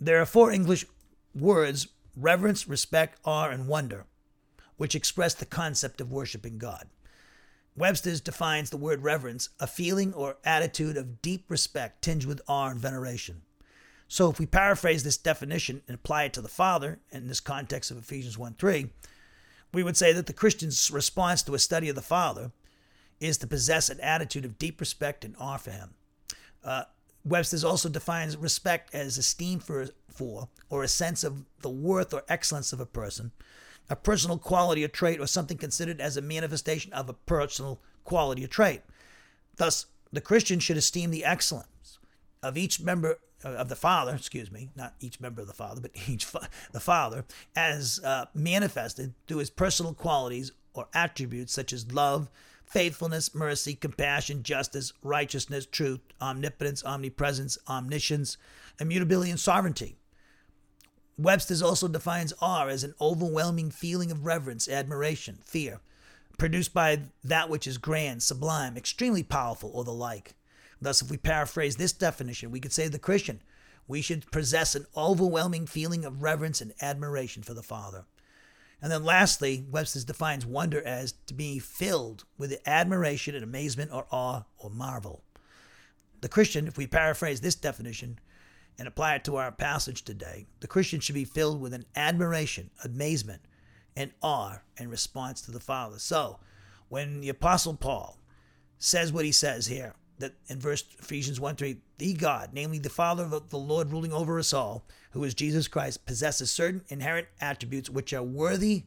[0.00, 0.86] There are four English
[1.34, 4.04] words reverence, respect, awe, and wonder,
[4.76, 6.88] which express the concept of worshiping God.
[7.78, 12.68] Webster's defines the word reverence a feeling or attitude of deep respect tinged with awe
[12.68, 13.42] and veneration.
[14.08, 17.90] So, if we paraphrase this definition and apply it to the Father in this context
[17.90, 18.88] of Ephesians 1 3,
[19.72, 22.52] we would say that the Christian's response to a study of the Father
[23.20, 25.94] is to possess an attitude of deep respect and awe for Him.
[26.64, 26.84] Uh,
[27.24, 32.22] Webster's also defines respect as esteem for, for or a sense of the worth or
[32.28, 33.32] excellence of a person,
[33.90, 38.44] a personal quality or trait, or something considered as a manifestation of a personal quality
[38.44, 38.82] or trait.
[39.56, 41.98] Thus, the Christian should esteem the excellence
[42.42, 45.80] of each member uh, of the Father, excuse me, not each member of the Father,
[45.80, 47.24] but each fa- the Father,
[47.54, 52.30] as uh, manifested through his personal qualities or attributes such as love,
[52.66, 58.36] faithfulness, mercy, compassion, justice, righteousness, truth, omnipotence, omnipresence, omniscience,
[58.80, 59.96] immutability, and sovereignty.
[61.18, 65.80] Webster's also defines awe as an overwhelming feeling of reverence, admiration, fear,
[66.38, 70.34] produced by that which is grand, sublime, extremely powerful, or the like.
[70.80, 73.42] Thus, if we paraphrase this definition, we could say the Christian,
[73.88, 78.04] we should possess an overwhelming feeling of reverence and admiration for the Father.
[78.80, 84.06] And then lastly, Webster defines wonder as to be filled with admiration and amazement or
[84.12, 85.24] awe or marvel.
[86.20, 88.20] The Christian, if we paraphrase this definition,
[88.78, 92.70] and apply it to our passage today, the Christian should be filled with an admiration,
[92.84, 93.42] amazement,
[93.96, 95.98] and awe in response to the Father.
[95.98, 96.38] So,
[96.88, 98.18] when the Apostle Paul
[98.78, 102.88] says what he says here, that in verse Ephesians 1 3, the God, namely the
[102.88, 107.28] Father of the Lord ruling over us all, who is Jesus Christ, possesses certain inherent
[107.40, 108.84] attributes which are worthy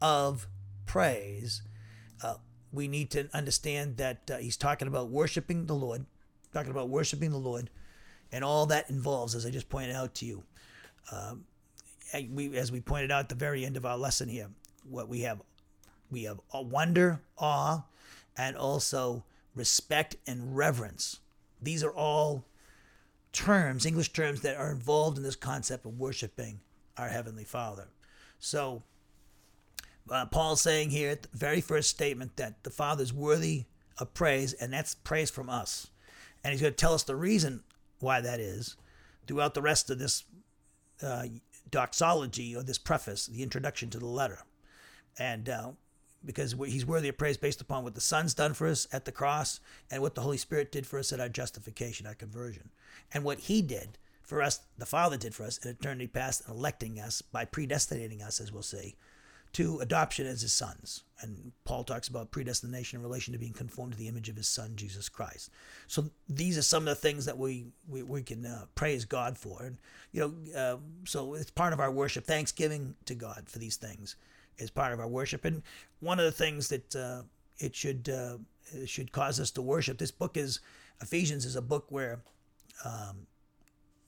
[0.00, 0.46] of
[0.86, 1.62] praise.
[2.22, 2.36] Uh,
[2.72, 6.06] we need to understand that uh, he's talking about worshiping the Lord,
[6.52, 7.70] talking about worshiping the Lord
[8.32, 10.42] and all that involves, as I just pointed out to you.
[11.10, 11.44] Um,
[12.30, 14.48] we, as we pointed out at the very end of our lesson here,
[14.88, 15.40] what we have,
[16.10, 17.84] we have wonder, awe,
[18.36, 19.24] and also
[19.54, 21.20] respect and reverence.
[21.60, 22.44] These are all
[23.32, 26.60] terms, English terms, that are involved in this concept of worshiping
[26.96, 27.88] our Heavenly Father.
[28.38, 28.82] So,
[30.10, 33.64] uh, Paul's saying here at the very first statement that the Father is worthy
[33.98, 35.88] of praise, and that's praise from us.
[36.44, 37.64] And he's going to tell us the reason
[38.00, 38.76] why that is
[39.26, 40.24] throughout the rest of this
[41.02, 41.24] uh,
[41.70, 44.40] doxology or this preface, the introduction to the letter.
[45.18, 45.70] And uh,
[46.24, 49.12] because he's worthy of praise based upon what the Son's done for us at the
[49.12, 52.70] cross and what the Holy Spirit did for us at our justification, our conversion,
[53.12, 56.98] and what he did for us, the Father did for us in eternity past, electing
[56.98, 58.96] us by predestinating us, as we'll see,
[59.56, 61.02] to adoption as his sons.
[61.22, 64.48] And Paul talks about predestination in relation to being conformed to the image of his
[64.48, 65.50] son, Jesus Christ.
[65.86, 69.38] So these are some of the things that we, we, we can uh, praise God
[69.38, 69.62] for.
[69.62, 69.78] And,
[70.12, 74.16] you know, uh, so it's part of our worship, thanksgiving to God for these things
[74.58, 75.46] is part of our worship.
[75.46, 75.62] And
[76.00, 77.22] one of the things that uh,
[77.58, 78.36] it should uh,
[78.74, 79.96] it should cause us to worship.
[79.96, 80.60] This book is
[81.00, 82.20] Ephesians is a book where
[82.84, 83.26] um,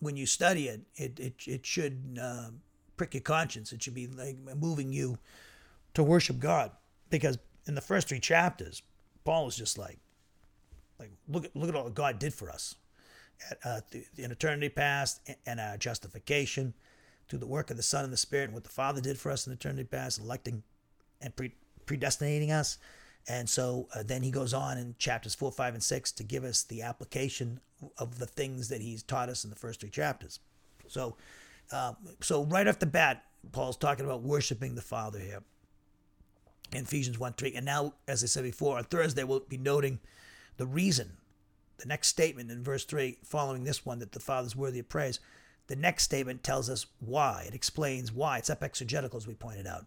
[0.00, 2.50] when you study it, it it, it should uh,
[2.98, 3.72] prick your conscience.
[3.72, 5.18] It should be like moving you
[5.94, 6.72] to worship God
[7.10, 8.82] because in the first three chapters,
[9.24, 9.98] Paul is just like
[10.98, 12.74] like look at look at all that God did for us
[13.64, 13.80] uh,
[14.16, 16.74] in eternity past and our justification
[17.28, 19.30] through the work of the Son and the Spirit and what the Father did for
[19.30, 20.62] us in eternity past, electing
[21.20, 21.54] and pre-
[21.86, 22.78] predestinating us.
[23.28, 26.44] And so uh, then he goes on in chapters four, five, and six to give
[26.44, 27.60] us the application
[27.98, 30.40] of the things that he's taught us in the first three chapters.
[30.88, 31.16] So,
[31.70, 35.42] uh, so right off the bat, Paul's talking about worshiping the Father here
[36.72, 37.54] in Ephesians 1 3.
[37.54, 40.00] And now, as I said before, on Thursday, we'll be noting
[40.56, 41.16] the reason,
[41.78, 44.88] the next statement in verse 3, following this one, that the Father is worthy of
[44.88, 45.20] praise.
[45.68, 47.44] The next statement tells us why.
[47.46, 48.38] It explains why.
[48.38, 49.86] It's exegetical, as we pointed out.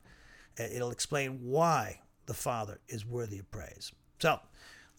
[0.58, 3.92] It'll explain why the Father is worthy of praise.
[4.20, 4.40] So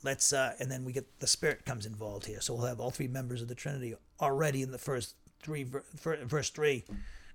[0.03, 2.41] let's, uh, and then we get the Spirit comes involved here.
[2.41, 6.51] So we'll have all three members of the Trinity already in the first three, verse
[6.51, 6.85] three,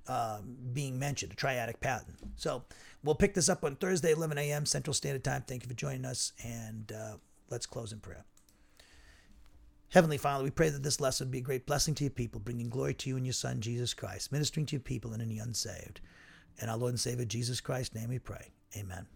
[0.08, 0.40] uh,
[0.74, 2.16] being mentioned, a triadic pattern.
[2.36, 2.64] So
[3.04, 4.66] we'll pick this up on Thursday, 11 a.m.
[4.66, 5.44] Central Standard Time.
[5.46, 7.18] Thank you for joining us, and uh,
[7.50, 8.26] let's close in prayer.
[9.90, 12.70] Heavenly Father, we pray that this lesson be a great blessing to your people, bringing
[12.70, 16.02] glory to you and your Son, Jesus Christ, ministering to your people and any unsaved.
[16.62, 18.52] In our Lord and Savior, Jesus Christ's name we pray.
[18.76, 19.08] Amen.